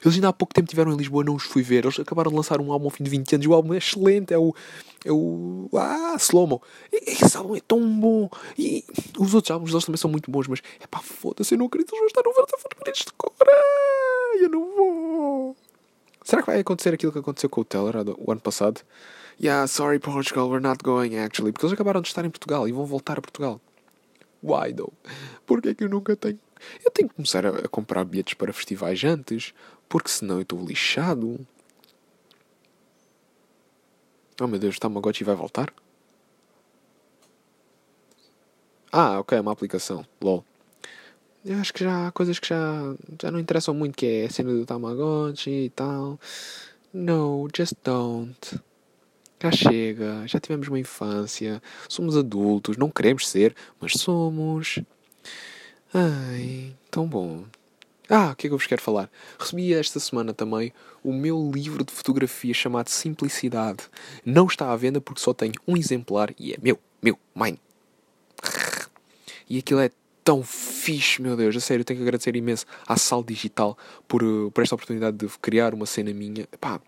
Eles 0.00 0.14
ainda 0.14 0.28
há 0.28 0.32
pouco 0.32 0.54
tempo 0.54 0.66
estiveram 0.66 0.92
em 0.92 0.96
Lisboa, 0.96 1.24
não 1.24 1.34
os 1.34 1.42
fui 1.42 1.60
ver. 1.60 1.84
Eles 1.84 1.98
acabaram 1.98 2.30
de 2.30 2.36
lançar 2.36 2.60
um 2.60 2.70
álbum 2.70 2.84
ao 2.84 2.90
fim 2.92 3.02
de 3.02 3.10
20 3.10 3.34
anos 3.34 3.44
e 3.44 3.48
o 3.48 3.52
álbum 3.52 3.74
é 3.74 3.78
excelente. 3.78 4.32
É 4.32 4.38
o. 4.38 4.54
É 5.04 5.10
o. 5.10 5.68
Ah, 5.74 6.14
Slomo. 6.20 6.62
Esse 6.92 7.36
álbum 7.36 7.56
é 7.56 7.60
tão 7.66 7.80
bom. 7.98 8.30
E 8.56 8.84
os 9.18 9.34
outros 9.34 9.50
álbuns 9.50 9.72
deles 9.72 9.84
também 9.84 9.96
são 9.98 10.08
muito 10.08 10.30
bons, 10.30 10.46
mas 10.46 10.62
é 10.78 10.86
pá, 10.86 11.00
foda-se, 11.00 11.54
eu 11.54 11.58
não 11.58 11.66
acredito 11.66 11.90
eles 11.90 11.98
vão 11.98 12.06
estar 12.06 12.22
no 12.24 12.32
Vodafone 12.32 12.74
Paredes 12.78 13.04
de 13.06 13.12
Cora. 13.14 13.52
Eu 14.40 14.50
não 14.50 14.76
vou. 14.76 15.56
Será 16.22 16.42
que 16.42 16.46
vai 16.46 16.60
acontecer 16.60 16.94
aquilo 16.94 17.10
que 17.10 17.18
aconteceu 17.18 17.50
com 17.50 17.62
o 17.62 17.64
Teller 17.64 17.96
o 18.18 18.30
ano 18.30 18.40
passado? 18.40 18.82
Yeah, 19.42 19.66
sorry 19.66 19.98
Portugal, 19.98 20.48
we're 20.48 20.62
not 20.62 20.84
going 20.84 21.18
actually. 21.18 21.50
Porque 21.50 21.66
eles 21.66 21.72
acabaram 21.72 22.00
de 22.00 22.06
estar 22.06 22.24
em 22.24 22.30
Portugal 22.30 22.68
e 22.68 22.72
vão 22.72 22.86
voltar 22.86 23.18
a 23.18 23.20
Portugal. 23.20 23.60
Why 24.42 24.72
though? 24.72 24.92
Porquê 25.46 25.70
é 25.70 25.74
que 25.74 25.84
eu 25.84 25.88
nunca 25.88 26.16
tenho? 26.16 26.38
Eu 26.84 26.90
tenho 26.90 27.08
que 27.08 27.14
começar 27.14 27.44
a, 27.46 27.68
comprar 27.68 28.04
bilhetes 28.04 28.34
para 28.34 28.52
festivais 28.52 29.02
antes, 29.04 29.54
porque 29.88 30.08
senão 30.08 30.36
eu 30.36 30.42
estou 30.42 30.64
lixado. 30.64 31.38
Oh 34.40 34.46
meu 34.46 34.58
Deus, 34.58 34.78
Tamagotchi 34.78 35.24
vai 35.24 35.34
voltar? 35.34 35.72
Ah, 38.92 39.20
ok, 39.20 39.38
é 39.38 39.40
uma 39.40 39.52
aplicação. 39.52 40.04
LOL. 40.20 40.44
Eu 41.44 41.58
acho 41.58 41.72
que 41.72 41.84
já 41.84 42.08
há 42.08 42.12
coisas 42.12 42.38
que 42.38 42.48
já, 42.48 42.94
já 43.20 43.30
não 43.30 43.38
interessam 43.38 43.74
muito, 43.74 43.96
que 43.96 44.06
é 44.06 44.26
a 44.26 44.30
cena 44.30 44.52
do 44.52 44.66
Tamagotchi 44.66 45.66
e 45.66 45.70
tal. 45.70 46.18
No, 46.92 47.48
just 47.54 47.74
don't. 47.84 48.60
Já 49.42 49.50
chega, 49.50 50.26
já 50.26 50.38
tivemos 50.38 50.68
uma 50.68 50.78
infância, 50.78 51.62
somos 51.88 52.16
adultos, 52.16 52.76
não 52.76 52.90
queremos 52.90 53.26
ser, 53.26 53.54
mas 53.80 53.92
somos. 53.92 54.80
Ai, 55.94 56.74
tão 56.90 57.06
bom. 57.06 57.44
Ah, 58.08 58.32
o 58.32 58.36
que 58.36 58.46
é 58.46 58.50
que 58.50 58.54
eu 58.54 58.58
vos 58.58 58.66
quero 58.66 58.82
falar? 58.82 59.08
Recebi 59.38 59.72
esta 59.72 59.98
semana 59.98 60.34
também 60.34 60.72
o 61.02 61.12
meu 61.12 61.50
livro 61.54 61.84
de 61.84 61.92
fotografia 61.92 62.52
chamado 62.52 62.88
Simplicidade. 62.88 63.84
Não 64.24 64.46
está 64.46 64.72
à 64.72 64.76
venda 64.76 65.00
porque 65.00 65.22
só 65.22 65.32
tenho 65.32 65.54
um 65.66 65.76
exemplar 65.76 66.34
e 66.38 66.52
é 66.52 66.56
meu, 66.60 66.78
meu, 67.00 67.18
mine. 67.34 67.58
E 69.48 69.58
aquilo 69.58 69.80
é 69.80 69.90
tão 70.22 70.42
fixe, 70.42 71.22
meu 71.22 71.36
Deus. 71.36 71.56
A 71.56 71.60
sério, 71.60 71.84
tenho 71.84 71.98
que 71.98 72.02
agradecer 72.04 72.36
imenso 72.36 72.66
à 72.86 72.96
Sal 72.96 73.22
Digital 73.22 73.78
por, 74.06 74.22
eh, 74.22 74.50
por 74.52 74.62
esta 74.62 74.74
oportunidade 74.74 75.16
de 75.16 75.28
criar 75.38 75.72
uma 75.72 75.86
cena 75.86 76.12
minha. 76.12 76.46
Pá, 76.60 76.80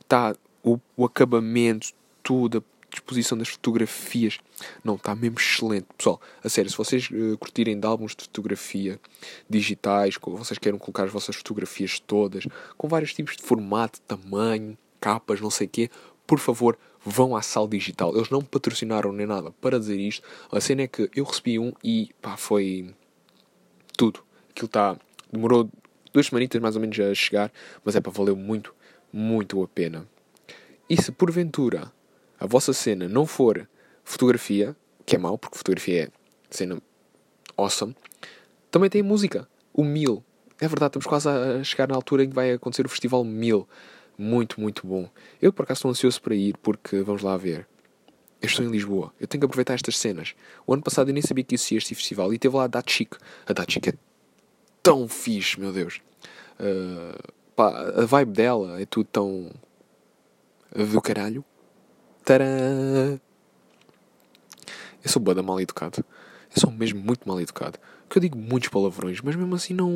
está 0.00 0.34
o, 0.62 0.78
o 0.96 1.04
acabamento, 1.04 1.88
tudo, 2.22 2.58
a 2.58 2.90
disposição 2.90 3.38
das 3.38 3.48
fotografias. 3.48 4.38
Não, 4.84 4.96
está 4.96 5.14
mesmo 5.14 5.38
excelente. 5.38 5.86
Pessoal, 5.96 6.20
a 6.42 6.48
sério, 6.48 6.70
se 6.70 6.76
vocês 6.76 7.08
uh, 7.10 7.38
curtirem 7.38 7.78
de 7.78 7.86
álbuns 7.86 8.14
de 8.14 8.24
fotografia 8.24 9.00
digitais, 9.48 10.16
vocês 10.20 10.58
queiram 10.58 10.78
colocar 10.78 11.04
as 11.04 11.12
vossas 11.12 11.36
fotografias 11.36 12.00
todas, 12.00 12.46
com 12.76 12.88
vários 12.88 13.14
tipos 13.14 13.36
de 13.36 13.42
formato, 13.42 14.00
tamanho, 14.02 14.76
capas, 15.00 15.40
não 15.40 15.50
sei 15.50 15.66
o 15.66 15.70
quê, 15.70 15.90
por 16.26 16.38
favor, 16.38 16.78
vão 17.04 17.34
à 17.34 17.42
sala 17.42 17.68
digital. 17.68 18.14
Eles 18.14 18.30
não 18.30 18.40
me 18.40 18.46
patrocinaram 18.46 19.12
nem 19.12 19.26
nada 19.26 19.50
para 19.60 19.78
dizer 19.78 19.98
isto. 19.98 20.26
A 20.52 20.60
cena 20.60 20.82
é 20.82 20.86
que 20.86 21.10
eu 21.14 21.24
recebi 21.24 21.58
um 21.58 21.72
e 21.82 22.10
pá, 22.20 22.36
foi 22.36 22.94
tudo. 23.96 24.22
Aquilo 24.50 24.66
está. 24.66 24.96
Demorou 25.32 25.70
duas 26.12 26.26
semanitas 26.26 26.60
mais 26.60 26.76
ou 26.76 26.80
menos 26.80 26.98
a 26.98 27.14
chegar, 27.14 27.52
mas 27.84 27.96
é 27.96 28.00
para 28.00 28.12
valeu 28.12 28.36
muito, 28.36 28.74
muito 29.12 29.62
a 29.62 29.68
pena. 29.68 30.06
E 30.90 31.00
se 31.00 31.12
porventura 31.12 31.92
a 32.40 32.46
vossa 32.46 32.72
cena 32.72 33.08
não 33.08 33.24
for 33.24 33.68
fotografia, 34.02 34.74
que 35.06 35.14
é 35.14 35.18
mau, 35.20 35.38
porque 35.38 35.56
fotografia 35.56 36.06
é 36.06 36.08
cena 36.50 36.82
awesome, 37.56 37.94
também 38.72 38.90
tem 38.90 39.00
música. 39.00 39.48
O 39.72 39.84
Mil. 39.84 40.24
É 40.60 40.66
verdade, 40.66 40.90
estamos 40.90 41.06
quase 41.06 41.28
a 41.28 41.62
chegar 41.62 41.86
na 41.86 41.94
altura 41.94 42.24
em 42.24 42.28
que 42.28 42.34
vai 42.34 42.50
acontecer 42.50 42.84
o 42.84 42.88
Festival 42.88 43.22
Mil. 43.22 43.68
Muito, 44.18 44.60
muito 44.60 44.84
bom. 44.84 45.08
Eu, 45.40 45.52
por 45.52 45.62
acaso, 45.62 45.78
estou 45.78 45.90
ansioso 45.92 46.20
para 46.20 46.34
ir, 46.34 46.56
porque 46.58 47.02
vamos 47.02 47.22
lá 47.22 47.36
ver. 47.36 47.68
Eu 48.42 48.48
estou 48.48 48.64
em 48.64 48.68
Lisboa. 48.68 49.14
Eu 49.20 49.28
tenho 49.28 49.40
que 49.40 49.46
aproveitar 49.46 49.74
estas 49.74 49.96
cenas. 49.96 50.34
O 50.66 50.74
ano 50.74 50.82
passado 50.82 51.08
eu 51.08 51.14
nem 51.14 51.22
sabia 51.22 51.44
que 51.44 51.54
existia 51.54 51.78
este 51.78 51.94
festival. 51.94 52.34
E 52.34 52.38
teve 52.38 52.56
lá 52.56 52.64
a 52.64 52.66
Datchik. 52.66 53.16
A 53.46 53.52
Datchik 53.52 53.90
é 53.90 53.94
tão 54.82 55.08
fixe, 55.08 55.58
meu 55.58 55.72
Deus. 55.72 56.00
Uh, 56.58 57.32
pá, 57.54 57.68
a 57.96 58.04
vibe 58.06 58.32
dela 58.32 58.80
é 58.80 58.84
tudo 58.84 59.08
tão 59.10 59.50
do 60.74 61.00
caralho. 61.02 61.44
Tcharam! 62.24 63.20
Eu 65.02 65.10
sou 65.10 65.20
boa 65.22 65.42
mal 65.42 65.60
educado. 65.60 66.04
Eu 66.54 66.60
sou 66.60 66.70
mesmo 66.70 67.00
muito 67.00 67.26
mal 67.26 67.40
educado. 67.40 67.78
Porque 68.02 68.18
eu 68.18 68.22
digo 68.22 68.36
muitos 68.36 68.68
palavrões, 68.68 69.20
mas 69.20 69.36
mesmo 69.36 69.54
assim 69.54 69.72
não. 69.74 69.90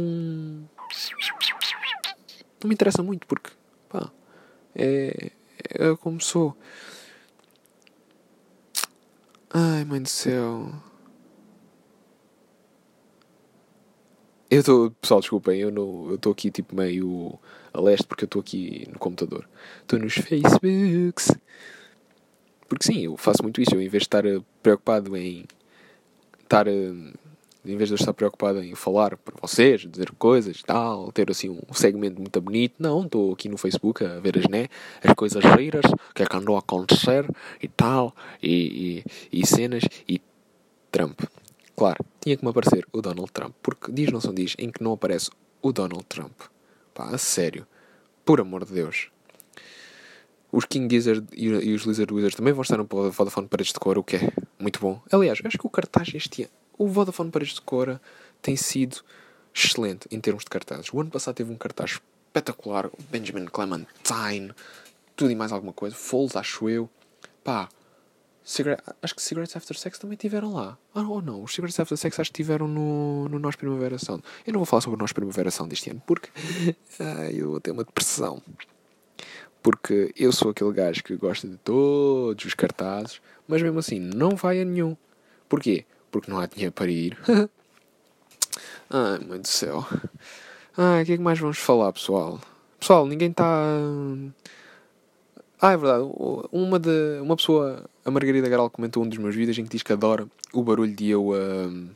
Não 2.62 2.68
me 2.68 2.74
interessa 2.74 3.02
muito 3.02 3.26
porque. 3.26 3.50
Pá. 3.88 4.10
É. 4.74 5.32
É 5.70 5.96
como 5.96 6.20
sou. 6.20 6.56
Ai, 9.50 9.84
mãe 9.84 10.02
do 10.02 10.08
céu. 10.08 10.72
Eu 14.50 14.60
estou. 14.60 14.90
Pessoal, 14.92 15.20
desculpem, 15.20 15.60
eu 15.60 16.14
estou 16.14 16.32
aqui 16.32 16.50
tipo 16.50 16.74
meio 16.74 17.38
a 17.74 17.80
leste 17.80 18.06
porque 18.06 18.24
eu 18.24 18.26
estou 18.26 18.40
aqui 18.40 18.88
no 18.90 18.98
computador. 18.98 19.46
Estou 19.82 19.98
nos 19.98 20.14
Facebooks. 20.14 21.32
Porque 22.68 22.86
sim, 22.86 23.00
eu 23.00 23.16
faço 23.16 23.42
muito 23.42 23.60
isso. 23.60 23.74
Eu, 23.74 23.82
em 23.82 23.88
vez 23.88 24.02
de 24.02 24.06
estar 24.06 24.24
eh, 24.24 24.40
preocupado 24.62 25.14
em 25.16 25.44
estar. 26.42 26.68
Eh, 26.68 27.12
em 27.66 27.76
vez 27.76 27.88
de 27.88 27.94
eu 27.94 27.96
estar 27.96 28.12
preocupado 28.12 28.62
em 28.62 28.74
falar 28.74 29.16
para 29.16 29.34
vocês, 29.40 29.80
dizer 29.90 30.12
coisas 30.12 30.62
tal, 30.62 31.10
ter 31.10 31.30
assim 31.30 31.48
um 31.48 31.72
segmento 31.72 32.20
muito 32.20 32.38
bonito, 32.38 32.74
não, 32.78 33.04
estou 33.04 33.32
aqui 33.32 33.48
no 33.48 33.56
Facebook 33.56 34.04
a 34.04 34.20
ver 34.20 34.38
as, 34.38 34.46
né, 34.48 34.68
as 35.02 35.14
coisas 35.14 35.42
giras, 35.42 35.86
o 35.86 36.14
que 36.14 36.22
é 36.22 36.26
que 36.26 36.36
andou 36.36 36.56
a 36.56 36.58
acontecer 36.58 37.26
e 37.62 37.66
tal, 37.66 38.14
e, 38.42 39.02
e, 39.32 39.40
e 39.40 39.46
cenas, 39.46 39.82
e 40.06 40.20
Trump. 40.92 41.22
Claro, 41.74 42.04
tinha 42.20 42.36
que 42.36 42.44
me 42.44 42.50
aparecer 42.50 42.86
o 42.92 43.00
Donald 43.00 43.32
Trump, 43.32 43.54
porque 43.62 43.90
diz 43.90 44.12
não 44.12 44.20
são 44.20 44.34
diz 44.34 44.54
em 44.58 44.70
que 44.70 44.82
não 44.82 44.92
aparece 44.92 45.30
o 45.62 45.72
Donald 45.72 46.04
Trump. 46.04 46.34
Pá, 46.94 47.10
a 47.10 47.18
sério. 47.18 47.66
Por 48.24 48.40
amor 48.40 48.64
de 48.64 48.72
Deus. 48.72 49.10
Os 50.50 50.64
King 50.64 50.94
Gizzard 50.94 51.26
e, 51.36 51.50
os 51.50 51.82
Lizard 51.82 52.14
Wizards 52.14 52.36
também 52.36 52.52
vão 52.52 52.62
estar 52.62 52.78
no 52.78 52.84
Vodafone 52.84 53.48
Paredes 53.48 53.72
de 53.72 53.80
Cora, 53.80 53.98
o 53.98 54.04
que 54.04 54.16
é 54.16 54.32
muito 54.58 54.78
bom. 54.78 55.02
Aliás, 55.10 55.40
acho 55.44 55.58
que 55.58 55.66
o 55.66 55.70
cartaz 55.70 56.14
este 56.14 56.44
ano, 56.44 56.52
o 56.78 56.86
Vodafone 56.86 57.30
Paredes 57.30 57.54
de 57.54 57.60
Cora 57.60 58.00
tem 58.40 58.54
sido 58.54 59.00
excelente 59.52 60.06
em 60.12 60.20
termos 60.20 60.44
de 60.44 60.50
cartazes. 60.50 60.92
O 60.92 61.00
ano 61.00 61.10
passado 61.10 61.34
teve 61.34 61.52
um 61.52 61.56
cartaz 61.56 62.00
espetacular, 62.34 62.88
Benjamin 63.10 63.46
Clementine, 63.46 64.52
tudo 65.16 65.32
e 65.32 65.34
mais 65.34 65.50
alguma 65.50 65.72
coisa. 65.72 65.96
Foles, 65.96 66.36
acho 66.36 66.68
eu. 66.68 66.88
Pá, 67.42 67.68
acho 69.02 69.14
que 69.14 69.22
Cigarettes 69.22 69.56
After 69.56 69.76
Sex 69.76 69.98
também 69.98 70.16
tiveram 70.18 70.52
lá. 70.52 70.76
Ah, 70.94 71.02
ou 71.02 71.22
não, 71.22 71.42
os 71.42 71.54
Cigarettes 71.54 71.80
After 71.80 71.96
Sex 71.96 72.20
acho 72.20 72.30
que 72.30 72.36
tiveram 72.36 72.68
no, 72.68 73.28
no 73.28 73.38
Nós 73.38 73.56
Primavera 73.56 73.98
Sound. 73.98 74.22
Eu 74.46 74.52
não 74.52 74.60
vou 74.60 74.66
falar 74.66 74.82
sobre 74.82 74.96
o 74.96 75.00
Nós 75.00 75.12
Primavera 75.12 75.50
Sound 75.50 75.70
deste 75.70 75.90
ano 75.90 76.02
porque 76.06 76.28
ai, 77.00 77.34
eu 77.40 77.52
vou 77.52 77.60
ter 77.60 77.70
uma 77.70 77.84
depressão. 77.84 78.42
Porque 79.62 80.12
eu 80.14 80.30
sou 80.30 80.50
aquele 80.50 80.72
gajo 80.72 81.02
que 81.02 81.16
gosta 81.16 81.48
de 81.48 81.56
todos 81.56 82.44
os 82.44 82.52
cartazes, 82.52 83.22
mas 83.48 83.62
mesmo 83.62 83.78
assim 83.78 83.98
não 83.98 84.36
vai 84.36 84.60
a 84.60 84.64
nenhum. 84.64 84.94
Porquê? 85.48 85.86
Porque 86.10 86.30
não 86.30 86.38
há 86.38 86.46
dinheiro 86.46 86.72
para 86.72 86.90
ir. 86.90 87.16
ai, 88.90 89.18
mãe 89.26 89.40
do 89.40 89.48
céu. 89.48 89.86
Ai, 90.76 91.02
o 91.02 91.06
que 91.06 91.12
é 91.12 91.16
que 91.16 91.22
mais 91.22 91.38
vamos 91.38 91.58
falar, 91.58 91.92
pessoal? 91.94 92.40
Pessoal, 92.78 93.06
ninguém 93.06 93.30
está. 93.30 93.46
Ah, 95.60 95.72
é 95.72 95.76
verdade. 95.76 96.04
Uma, 96.52 96.78
de, 96.78 97.20
uma 97.22 97.36
pessoa, 97.36 97.84
a 98.04 98.10
Margarida 98.10 98.48
Garal, 98.48 98.68
comentou 98.70 99.02
um 99.02 99.08
dos 99.08 99.18
meus 99.18 99.34
vídeos 99.34 99.58
em 99.58 99.64
que 99.64 99.70
diz 99.70 99.82
que 99.82 99.92
adora 99.92 100.26
o 100.52 100.62
barulho 100.62 100.94
de 100.94 101.10
eu. 101.10 101.28
Uh, 101.28 101.88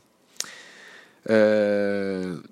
uh, 1.25 2.43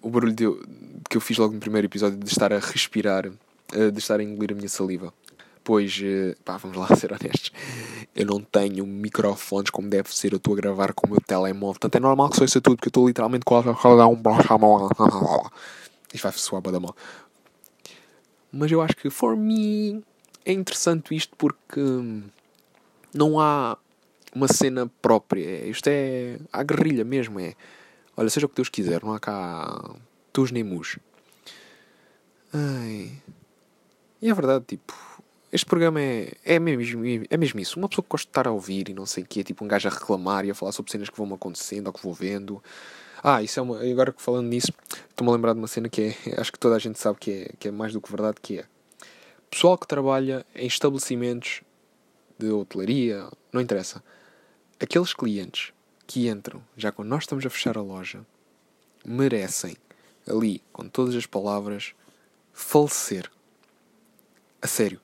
o 0.00 0.10
barulho 0.10 0.32
de 0.32 0.44
eu, 0.44 0.62
que 1.08 1.16
eu 1.16 1.20
fiz 1.20 1.38
logo 1.38 1.54
no 1.54 1.60
primeiro 1.60 1.86
episódio 1.86 2.18
de 2.18 2.30
estar 2.30 2.52
a 2.52 2.58
respirar, 2.58 3.26
uh, 3.26 3.90
de 3.90 3.98
estar 3.98 4.20
a 4.20 4.22
engolir 4.22 4.52
a 4.52 4.54
minha 4.54 4.68
saliva. 4.68 5.12
Pois, 5.64 6.00
pá, 6.44 6.56
vamos 6.56 6.76
lá 6.76 6.88
ser 6.96 7.12
honestos. 7.12 7.52
Eu 8.14 8.26
não 8.26 8.40
tenho 8.40 8.86
microfones 8.86 9.70
como 9.70 9.88
deve 9.88 10.14
ser. 10.14 10.32
Eu 10.32 10.36
estou 10.36 10.54
a 10.54 10.56
gravar 10.56 10.92
com 10.92 11.06
o 11.06 11.10
meu 11.10 11.20
telemóvel. 11.20 11.78
Portanto, 11.80 11.96
é 11.96 12.00
normal 12.00 12.30
que 12.30 12.44
isso 12.44 12.60
tudo, 12.60 12.76
porque 12.76 12.88
eu 12.88 12.90
estou 12.90 13.06
literalmente 13.06 13.44
quase 13.44 13.68
a 13.68 13.72
dar 13.72 14.08
um. 14.08 14.20
Isto 16.12 16.22
vai 16.22 16.32
soar 16.32 16.60
para 16.60 16.72
da 16.72 16.80
mal. 16.80 16.96
Mas 18.52 18.70
eu 18.70 18.82
acho 18.82 18.96
que, 18.96 19.08
for 19.08 19.36
me, 19.36 20.02
é 20.44 20.52
interessante 20.52 21.14
isto 21.14 21.36
porque 21.36 21.80
não 23.14 23.38
há 23.38 23.76
uma 24.34 24.48
cena 24.48 24.90
própria. 25.00 25.66
Isto 25.66 25.88
é 25.88 26.38
a 26.52 26.62
guerrilha 26.62 27.04
mesmo. 27.04 27.38
É 27.40 27.54
olha, 28.16 28.30
seja 28.30 28.46
o 28.46 28.48
que 28.48 28.56
Deus 28.56 28.68
quiser, 28.68 29.02
não 29.02 29.12
há 29.12 29.20
cá 29.20 29.94
tus 30.32 30.50
nem 30.50 30.64
mus. 30.64 30.98
Ai. 32.52 33.12
E 34.20 34.30
é 34.30 34.34
verdade, 34.34 34.64
tipo, 34.66 34.94
este 35.52 35.66
programa 35.66 36.00
é, 36.00 36.32
é, 36.44 36.58
mesmo, 36.58 37.02
é 37.28 37.36
mesmo 37.36 37.60
isso. 37.60 37.78
Uma 37.78 37.88
pessoa 37.88 38.02
que 38.02 38.10
gosta 38.10 38.26
de 38.26 38.30
estar 38.30 38.46
a 38.46 38.52
ouvir 38.52 38.88
e 38.88 38.94
não 38.94 39.06
sei 39.06 39.24
o 39.24 39.26
que, 39.26 39.40
é 39.40 39.42
tipo 39.42 39.64
um 39.64 39.68
gajo 39.68 39.88
a 39.88 39.90
reclamar 39.90 40.44
e 40.44 40.50
a 40.50 40.54
falar 40.54 40.72
sobre 40.72 40.92
cenas 40.92 41.10
que 41.10 41.16
vão 41.16 41.32
acontecendo 41.34 41.88
ou 41.88 41.92
que 41.92 42.02
vou 42.02 42.14
vendo. 42.14 42.62
Ah, 43.22 43.42
isso 43.42 43.58
é 43.58 43.62
uma. 43.62 43.80
Agora 43.82 44.12
que 44.12 44.20
falando 44.20 44.46
nisso, 44.46 44.72
estou-me 45.10 45.30
a 45.30 45.34
lembrar 45.34 45.52
de 45.52 45.58
uma 45.58 45.68
cena 45.68 45.88
que 45.88 46.16
é. 46.26 46.40
Acho 46.40 46.52
que 46.52 46.58
toda 46.58 46.76
a 46.76 46.78
gente 46.78 46.98
sabe 46.98 47.18
que 47.18 47.30
é, 47.30 47.50
que 47.58 47.68
é 47.68 47.70
mais 47.70 47.92
do 47.92 48.00
que 48.00 48.10
verdade, 48.10 48.36
que 48.40 48.58
é 48.58 48.64
pessoal 49.52 49.76
que 49.76 49.86
trabalha 49.86 50.46
em 50.54 50.66
estabelecimentos 50.66 51.60
de 52.38 52.50
hotelaria, 52.50 53.28
não 53.52 53.60
interessa. 53.60 54.02
Aqueles 54.80 55.12
clientes 55.12 55.74
que 56.06 56.26
entram 56.26 56.62
já 56.74 56.90
quando 56.90 57.08
nós 57.08 57.24
estamos 57.24 57.44
a 57.44 57.50
fechar 57.50 57.76
a 57.76 57.82
loja 57.82 58.24
merecem 59.04 59.76
ali, 60.26 60.62
com 60.72 60.88
todas 60.88 61.14
as 61.14 61.26
palavras, 61.26 61.92
falecer. 62.54 63.30
A 64.62 64.66
sério. 64.66 65.00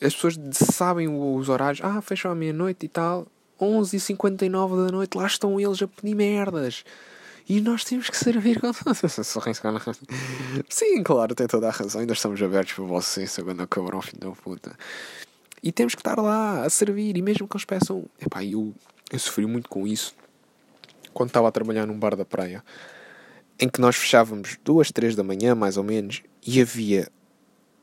As 0.00 0.14
pessoas 0.14 0.38
sabem 0.52 1.08
os 1.08 1.48
horários. 1.48 1.80
Ah, 1.82 2.00
fecham 2.00 2.30
à 2.30 2.34
meia-noite 2.34 2.86
e 2.86 2.88
tal. 2.88 3.26
11h59 3.60 4.86
da 4.86 4.92
noite, 4.92 5.18
lá 5.18 5.26
estão 5.26 5.58
eles 5.58 5.82
a 5.82 5.88
pedir 5.88 6.14
merdas. 6.14 6.84
E 7.48 7.60
nós 7.60 7.82
temos 7.82 8.10
que 8.10 8.16
servir 8.16 8.60
com. 8.60 8.70
Sim, 10.68 11.02
claro, 11.02 11.34
tem 11.34 11.46
toda 11.46 11.68
a 11.68 11.70
razão. 11.70 12.00
Ainda 12.00 12.12
estamos 12.12 12.42
abertos 12.42 12.74
para 12.74 12.84
vocês, 12.84 13.30
segundo 13.30 13.66
cabrão, 13.66 14.02
filho 14.02 14.20
da 14.20 14.30
puta. 14.32 14.76
E 15.62 15.72
temos 15.72 15.94
que 15.94 16.00
estar 16.00 16.20
lá 16.20 16.64
a 16.64 16.70
servir. 16.70 17.16
E 17.16 17.22
mesmo 17.22 17.48
que 17.48 17.56
eles 17.56 17.64
peçam. 17.64 18.04
Epá, 18.20 18.44
eu, 18.44 18.74
eu 19.10 19.18
sofri 19.18 19.46
muito 19.46 19.68
com 19.68 19.86
isso 19.86 20.14
quando 21.14 21.30
estava 21.30 21.48
a 21.48 21.52
trabalhar 21.52 21.86
num 21.86 21.98
bar 21.98 22.14
da 22.14 22.24
praia 22.24 22.62
em 23.58 23.68
que 23.68 23.80
nós 23.80 23.96
fechávamos 23.96 24.56
duas, 24.64 24.92
três 24.92 25.16
da 25.16 25.24
manhã, 25.24 25.54
mais 25.54 25.76
ou 25.76 25.82
menos, 25.82 26.22
e 26.46 26.60
havia. 26.60 27.08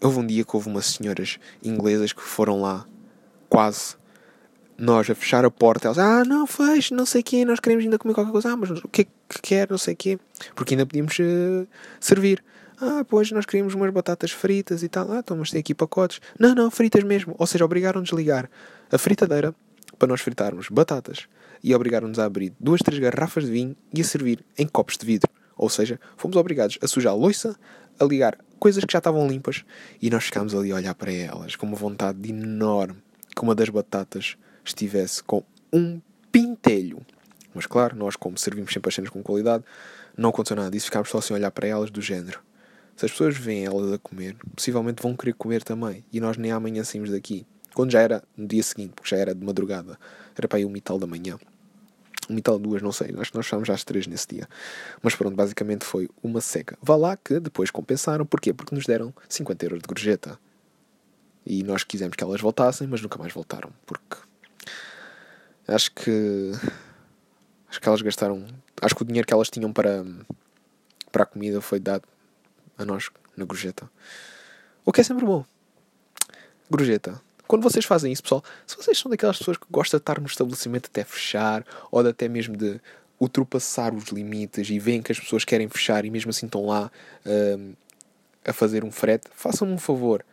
Houve 0.01 0.19
um 0.19 0.25
dia 0.25 0.43
que 0.45 0.56
houve 0.56 0.69
umas 0.69 0.86
senhoras 0.86 1.38
inglesas 1.63 2.13
que 2.13 2.21
foram 2.21 2.62
lá 2.62 2.88
quase 3.49 3.97
nós 4.77 5.09
a 5.09 5.15
fechar 5.15 5.45
a 5.45 5.51
porta, 5.51 5.88
elas, 5.88 5.97
ah, 5.97 6.23
não, 6.25 6.45
feche, 6.45 6.93
não 6.93 7.05
sei 7.05 7.21
o 7.21 7.23
quê, 7.23 7.45
nós 7.45 7.59
queremos 7.59 7.83
ainda 7.83 7.97
comer 7.97 8.13
qualquer 8.13 8.31
coisa, 8.31 8.51
ah, 8.51 8.57
mas 8.57 8.69
o 8.71 8.88
que 8.88 9.01
é 9.01 9.05
que 9.05 9.41
quer, 9.41 9.69
não 9.69 9.77
sei 9.77 9.93
o 9.93 9.97
quê, 9.97 10.19
porque 10.53 10.73
ainda 10.73 10.85
podíamos 10.85 11.17
uh, 11.19 11.67
servir. 11.99 12.43
Ah, 12.79 13.05
pois, 13.07 13.31
nós 13.31 13.45
queríamos 13.45 13.73
umas 13.73 13.91
batatas 13.91 14.31
fritas 14.31 14.83
e 14.83 14.89
tal. 14.89 15.09
Ah, 15.11 15.19
então, 15.19 15.38
mas 15.38 15.49
tem 15.49 15.61
aqui 15.61 15.73
pacotes. 15.73 16.19
Não, 16.38 16.53
não, 16.53 16.69
fritas 16.69 17.03
mesmo. 17.03 17.33
Ou 17.38 17.47
seja, 17.47 17.63
obrigaram-nos 17.63 18.11
a 18.11 18.15
ligar 18.15 18.49
a 18.91 18.97
fritadeira 18.97 19.55
para 19.97 20.09
nós 20.09 20.19
fritarmos 20.19 20.67
batatas 20.69 21.27
e 21.63 21.73
obrigaram-nos 21.73 22.19
a 22.19 22.25
abrir 22.25 22.53
duas, 22.59 22.81
três 22.81 22.99
garrafas 22.99 23.45
de 23.45 23.51
vinho 23.51 23.75
e 23.93 24.01
a 24.01 24.03
servir 24.03 24.45
em 24.57 24.67
copos 24.67 24.97
de 24.97 25.05
vidro. 25.05 25.29
Ou 25.57 25.69
seja, 25.69 25.99
fomos 26.17 26.35
obrigados 26.35 26.77
a 26.81 26.88
sujar 26.88 27.13
a 27.13 27.15
loiça, 27.15 27.55
a 27.97 28.03
ligar 28.03 28.38
coisas 28.59 28.83
que 28.83 28.91
já 28.91 28.99
estavam 28.99 29.25
limpas 29.27 29.63
e 30.01 30.09
nós 30.09 30.25
ficámos 30.25 30.53
ali 30.53 30.71
a 30.71 30.75
olhar 30.75 30.95
para 30.95 31.13
elas 31.13 31.55
com 31.55 31.65
uma 31.65 31.77
vontade 31.77 32.29
enorme 32.29 32.97
que 33.33 33.41
uma 33.41 33.55
das 33.55 33.69
batatas 33.69 34.35
estivesse 34.69 35.23
com 35.23 35.43
um 35.71 36.01
pintelho. 36.32 37.06
Mas 37.54 37.65
claro, 37.65 37.95
nós, 37.95 38.15
como 38.15 38.38
servimos 38.38 38.73
sempre 38.73 38.89
as 38.89 38.95
cenas 38.95 39.10
com 39.10 39.23
qualidade, 39.23 39.63
não 40.17 40.30
aconteceu 40.30 40.58
nada 40.58 40.71
disso, 40.71 40.86
ficámos 40.86 41.10
só 41.10 41.19
assim 41.19 41.34
a 41.34 41.38
olhar 41.38 41.51
para 41.51 41.67
elas 41.67 41.89
do 41.89 42.01
género. 42.01 42.39
Se 42.95 43.06
as 43.06 43.12
pessoas 43.12 43.38
veem 43.38 43.65
elas 43.65 43.91
a 43.91 43.97
comer, 43.97 44.38
possivelmente 44.56 45.01
vão 45.01 45.15
querer 45.15 45.34
comer 45.34 45.63
também. 45.63 46.04
E 46.13 46.19
nós 46.21 46.38
nem 46.38 46.51
amanhã 46.51 46.84
saímos 46.84 47.12
daqui. 47.12 47.45
Quando 47.73 47.91
já 47.91 47.99
era 47.99 48.23
no 48.38 48.47
dia 48.47 48.63
seguinte, 48.63 48.93
porque 48.95 49.10
já 49.10 49.17
era 49.17 49.36
de 49.36 49.45
madrugada, 49.45 49.99
era 50.38 50.47
para 50.47 50.58
aí 50.58 50.65
um 50.65 50.75
e 50.78 50.80
tal 50.80 50.97
da 50.97 51.06
manhã. 51.06 51.38
Um 52.30 52.38
e 52.38 52.41
tal 52.41 52.58
duas, 52.58 52.82
não 52.82 52.93
sei. 52.93 53.13
Acho 53.17 53.32
que 53.32 53.38
nós 53.38 53.45
fomos 53.45 53.69
às 53.69 53.84
três 53.84 54.08
nesse 54.08 54.28
dia. 54.28 54.47
Mas 55.04 55.13
pronto, 55.13 55.36
basicamente 55.36 55.84
foi 55.84 56.10
uma 56.23 56.39
seca. 56.39 56.78
Vá 56.82 56.95
lá 56.95 57.17
que 57.17 57.38
depois 57.39 57.69
compensaram. 57.69 58.25
Porquê? 58.25 58.54
Porque 58.54 58.73
nos 58.73 58.86
deram 58.86 59.13
50 59.28 59.65
euros 59.65 59.80
de 59.82 59.88
gorjeta. 59.88 60.39
E 61.45 61.63
nós 61.63 61.84
quisemos 61.84 62.15
que 62.15 62.23
elas 62.23 62.39
voltassem, 62.39 62.88
mas 62.88 63.01
nunca 63.01 63.19
mais 63.19 63.34
voltaram. 63.34 63.71
Porque 63.86 64.17
Acho 65.67 65.91
que. 65.91 66.51
Acho 67.69 67.82
que 67.82 67.88
elas 67.88 68.01
gastaram. 68.01 68.45
Acho 68.82 68.95
que 68.95 69.01
o 69.01 69.06
dinheiro 69.06 69.28
que 69.28 69.34
elas 69.34 69.49
tinham 69.49 69.71
para, 69.73 70.06
para 71.12 71.23
a 71.23 71.25
comida 71.25 71.62
foi 71.62 71.80
dado 71.80 72.04
a 72.78 72.86
nós 72.86 73.10
na 73.36 73.45
gorjeta. 73.45 73.89
O 74.86 74.91
que 74.91 75.01
é 75.01 75.04
sempre 75.04 75.25
bom. 75.25 75.43
Gorjeta. 76.69 77.21
Quando 77.47 77.63
vocês 77.63 77.86
fazem 77.86 78.12
isso, 78.12 78.23
pessoal, 78.23 78.43
se 78.65 78.75
vocês 78.75 78.97
são 78.97 79.10
daquelas 79.10 79.38
pessoas 79.38 79.58
que 79.58 79.65
gostam 79.69 79.97
de 79.97 80.01
estar 80.01 80.19
no 80.19 80.25
estabelecimento 80.25 80.88
até 80.88 81.04
fechar, 81.04 81.65
ou 81.91 82.01
de 82.01 82.10
até 82.10 82.28
mesmo 82.28 82.58
de 82.58 82.82
ultrapassar 83.19 83.93
os 83.93 84.06
limites 84.06 84.69
e 84.69 84.80
veem 84.80 85.01
que 85.01 85.12
as 85.12 85.19
pessoas 85.19 85.45
querem 85.45 85.69
fechar 85.69 86.06
e 86.06 86.10
mesmo 86.10 86.32
assim 86.32 86.47
estão 86.47 86.65
lá 86.65 86.91
uh, 87.25 87.75
a 88.43 88.54
fazer 88.54 88.84
um 88.84 88.91
frete, 88.91 89.28
façam-me 89.32 89.73
um 89.73 89.78
favor. 89.78 90.25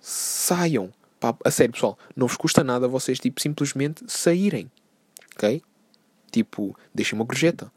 Saiam. 0.00 0.92
Pá, 1.20 1.34
a 1.44 1.50
sério, 1.50 1.72
pessoal, 1.72 1.98
não 2.14 2.26
vos 2.26 2.36
custa 2.36 2.62
nada 2.62 2.86
vocês 2.86 3.18
tipo, 3.18 3.40
simplesmente 3.40 4.04
saírem. 4.06 4.70
Ok? 5.34 5.62
Tipo, 6.30 6.76
deixem 6.94 7.18
uma 7.18 7.24
gorjeta. 7.24 7.72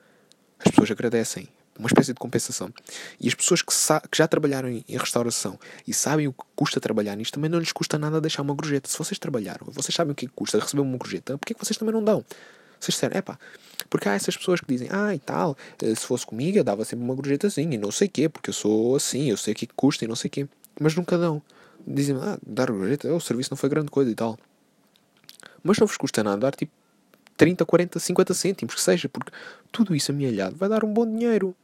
As 0.60 0.70
pessoas 0.70 0.92
agradecem. 0.92 1.48
Uma 1.80 1.88
espécie 1.88 2.14
de 2.14 2.20
compensação. 2.20 2.72
E 3.20 3.28
as 3.28 3.34
pessoas 3.34 3.62
que, 3.62 3.74
que 4.12 4.18
já 4.18 4.28
trabalharam 4.28 4.70
em, 4.70 4.86
em, 4.88 4.98
restauração 4.98 5.58
e 5.88 5.94
sabem 5.94 6.28
o 6.28 6.34
que 6.34 6.44
custa 6.56 6.80
trabalhar 6.80 7.16
nisto, 7.16 7.34
também 7.34 7.50
não 7.50 7.58
lhes 7.58 7.72
custa 7.72 7.98
nada 7.98 8.22
deixar 8.22 8.44
uma 8.44 8.54
gorjeta. 8.54 8.90
Se 8.90 8.98
vocês 8.98 9.18
trabalharam, 9.18 9.66
vocês 9.72 9.96
sabem 9.96 10.12
o 10.12 10.16
que 10.16 10.28
custa 10.28 10.60
receber 10.60 10.82
uma 10.82 10.98
gorjeta, 10.98 11.38
porquê 11.38 11.54
que 11.56 11.66
vocês 11.66 11.78
também 11.78 11.94
não 11.94 12.04
dão? 12.04 12.24
Vocês 12.80 12.94
disseram, 12.96 13.18
é 13.18 13.22
pá, 13.22 13.40
porque 13.90 14.10
há 14.10 14.14
essas 14.14 14.36
pessoas 14.36 14.60
que 14.60 14.68
dizem, 14.68 14.90
ah, 14.92 15.14
e 15.14 15.20
tal, 15.20 15.56
eh, 15.82 15.96
se 15.96 16.06
fosse 16.06 16.26
comigo 16.26 16.58
eu 16.58 16.64
dava 16.64 16.84
sempre 16.84 17.06
uma 17.06 17.16
gorjetazinha 17.16 17.76
e 17.76 17.78
não 17.78 17.92
sei 17.92 18.08
o 18.08 18.12
quê, 18.12 18.28
porque 18.28 18.50
eu 18.50 18.54
sou 18.54 18.96
assim, 18.96 19.30
eu 19.30 19.38
sei 19.38 19.54
o 19.54 19.56
que 19.56 19.68
custa 19.68 20.04
e 20.04 20.08
não 20.08 20.16
sei 20.16 20.28
o 20.28 20.32
quê. 20.32 20.48
Mas 20.80 20.96
nunca 20.96 21.18
dão 21.18 21.42
dizem 21.86 22.16
ah, 22.18 22.38
dar 22.46 22.72
gorjeta, 22.72 23.12
oh, 23.12 23.18
o 23.18 23.22
serviço 23.22 23.52
não 23.52 23.58
foi 23.58 23.70
grande 23.70 23.90
coisa 23.90 24.12
e 24.12 24.16
tal. 24.16 24.38
Mas 25.64 25.78
não 25.78 25.88
vos 25.88 25.98
custa 25.98 26.24
nada 26.24 26.38
dar 26.38 26.56
tipo 26.56 26.72
30, 27.38 27.66
40, 27.66 28.00
50 28.00 28.34
cêntimos, 28.34 28.76
que 28.76 28.82
seja, 28.82 29.10
porque 29.10 29.32
tudo 29.72 29.96
isso 29.96 30.12
amealhado 30.12 30.56
vai 30.56 30.70
dar 30.70 30.84
um 30.84 30.94
bom 30.94 31.06
dinheiro. 31.06 31.56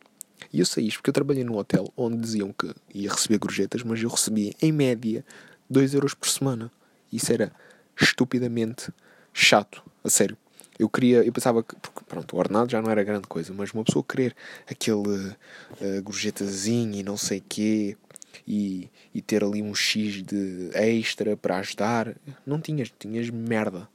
E 0.52 0.60
eu 0.60 0.66
sei 0.66 0.86
isto 0.86 0.98
porque 0.98 1.10
eu 1.10 1.14
trabalhei 1.14 1.44
num 1.44 1.58
hotel 1.58 1.92
onde 1.96 2.18
diziam 2.18 2.54
que 2.54 2.74
ia 2.94 3.12
receber 3.12 3.38
gorjetas, 3.38 3.84
mas 3.84 4.02
eu 4.02 4.10
recebia 4.10 4.54
em 4.62 4.72
média 4.72 5.26
2 5.70 5.94
euros 5.94 6.14
por 6.14 6.28
semana. 6.30 6.72
Isso 7.12 7.32
era 7.32 7.52
estupidamente 8.00 8.92
chato, 9.34 9.84
a 10.04 10.10
sério. 10.10 10.38
Eu 10.80 10.88
queria, 10.88 11.24
eu 11.24 11.34
pensava 11.34 11.64
que, 11.64 11.76
porque, 11.76 12.02
pronto, 12.08 12.36
o 12.36 12.40
ordenado 12.40 12.72
já 12.72 12.82
não 12.82 12.92
era 12.92 13.04
grande 13.04 13.28
coisa, 13.28 13.52
mas 13.52 13.72
uma 13.72 13.84
pessoa 13.84 14.06
querer 14.08 14.36
aquele 14.70 14.98
uh, 15.00 16.02
gorjetazinho 16.04 16.96
e 16.96 17.04
não 17.04 17.18
sei 17.18 17.42
quê, 17.48 17.98
e, 18.45 18.89
e 19.13 19.21
ter 19.21 19.43
ali 19.43 19.62
um 19.62 19.73
X 19.73 20.23
de 20.23 20.69
extra 20.73 21.38
para 21.38 21.58
ajudar. 21.58 22.15
Não 22.45 22.60
tinhas, 22.60 22.91
tinhas 22.97 23.30
merda. 23.30 23.88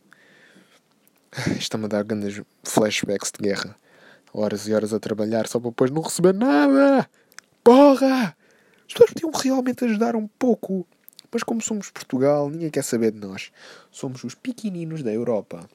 Está-me 1.59 1.85
a 1.85 1.89
dar 1.89 2.05
grandes 2.05 2.43
flashbacks 2.63 3.31
de 3.31 3.49
guerra. 3.49 3.77
Horas 4.33 4.67
e 4.67 4.73
horas 4.73 4.93
a 4.93 5.01
trabalhar 5.01 5.47
só 5.47 5.61
para 5.61 5.71
depois 5.71 5.91
não 5.91 6.03
receber 6.03 6.35
nada. 6.35 7.09
Porra! 7.63 8.37
As 8.87 8.93
pessoas 8.93 9.11
podiam 9.11 9.31
realmente 9.31 9.85
ajudar 9.85 10.17
um 10.17 10.27
pouco. 10.27 10.87
Mas 11.31 11.43
como 11.43 11.63
somos 11.63 11.91
Portugal, 11.91 12.51
ninguém 12.51 12.71
quer 12.71 12.85
saber 12.85 13.11
de 13.13 13.19
nós. 13.19 13.51
Somos 13.91 14.23
os 14.25 14.35
pequeninos 14.35 15.03
da 15.03 15.13
Europa. 15.13 15.69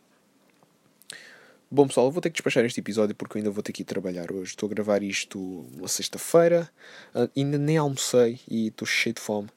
Bom 1.69 1.85
pessoal, 1.85 2.07
eu 2.07 2.11
vou 2.11 2.21
ter 2.21 2.29
que 2.29 2.35
despachar 2.35 2.63
este 2.63 2.79
episódio 2.79 3.13
porque 3.13 3.37
eu 3.37 3.39
ainda 3.39 3.51
vou 3.51 3.61
ter 3.61 3.73
que 3.73 3.81
ir 3.81 3.85
trabalhar 3.85 4.31
hoje. 4.31 4.51
Estou 4.51 4.67
a 4.67 4.69
gravar 4.69 5.03
isto 5.03 5.37
uma 5.75 5.89
sexta-feira, 5.89 6.69
ah, 7.13 7.27
ainda 7.35 7.57
nem 7.57 7.75
almocei 7.75 8.39
e 8.49 8.67
estou 8.67 8.87
cheio 8.87 9.13
de 9.13 9.19
fome. 9.19 9.49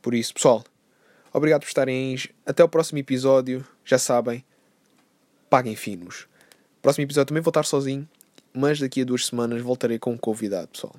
Por 0.00 0.12
isso, 0.12 0.34
pessoal, 0.34 0.64
obrigado 1.32 1.60
por 1.60 1.68
estarem 1.68 2.14
aí. 2.14 2.30
Até 2.44 2.64
o 2.64 2.68
próximo 2.68 2.98
episódio. 2.98 3.64
Já 3.84 3.96
sabem, 3.96 4.44
paguem 5.48 5.76
finos. 5.76 6.26
Próximo 6.80 7.04
episódio 7.04 7.28
também 7.28 7.42
vou 7.42 7.50
estar 7.50 7.62
sozinho, 7.62 8.08
mas 8.52 8.80
daqui 8.80 9.02
a 9.02 9.04
duas 9.04 9.26
semanas 9.26 9.62
voltarei 9.62 10.00
com 10.00 10.14
um 10.14 10.18
convidado, 10.18 10.66
pessoal. 10.66 10.96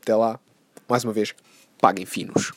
Até 0.00 0.14
lá, 0.14 0.38
mais 0.88 1.02
uma 1.02 1.12
vez, 1.12 1.34
paguem 1.80 2.06
finos. 2.06 2.52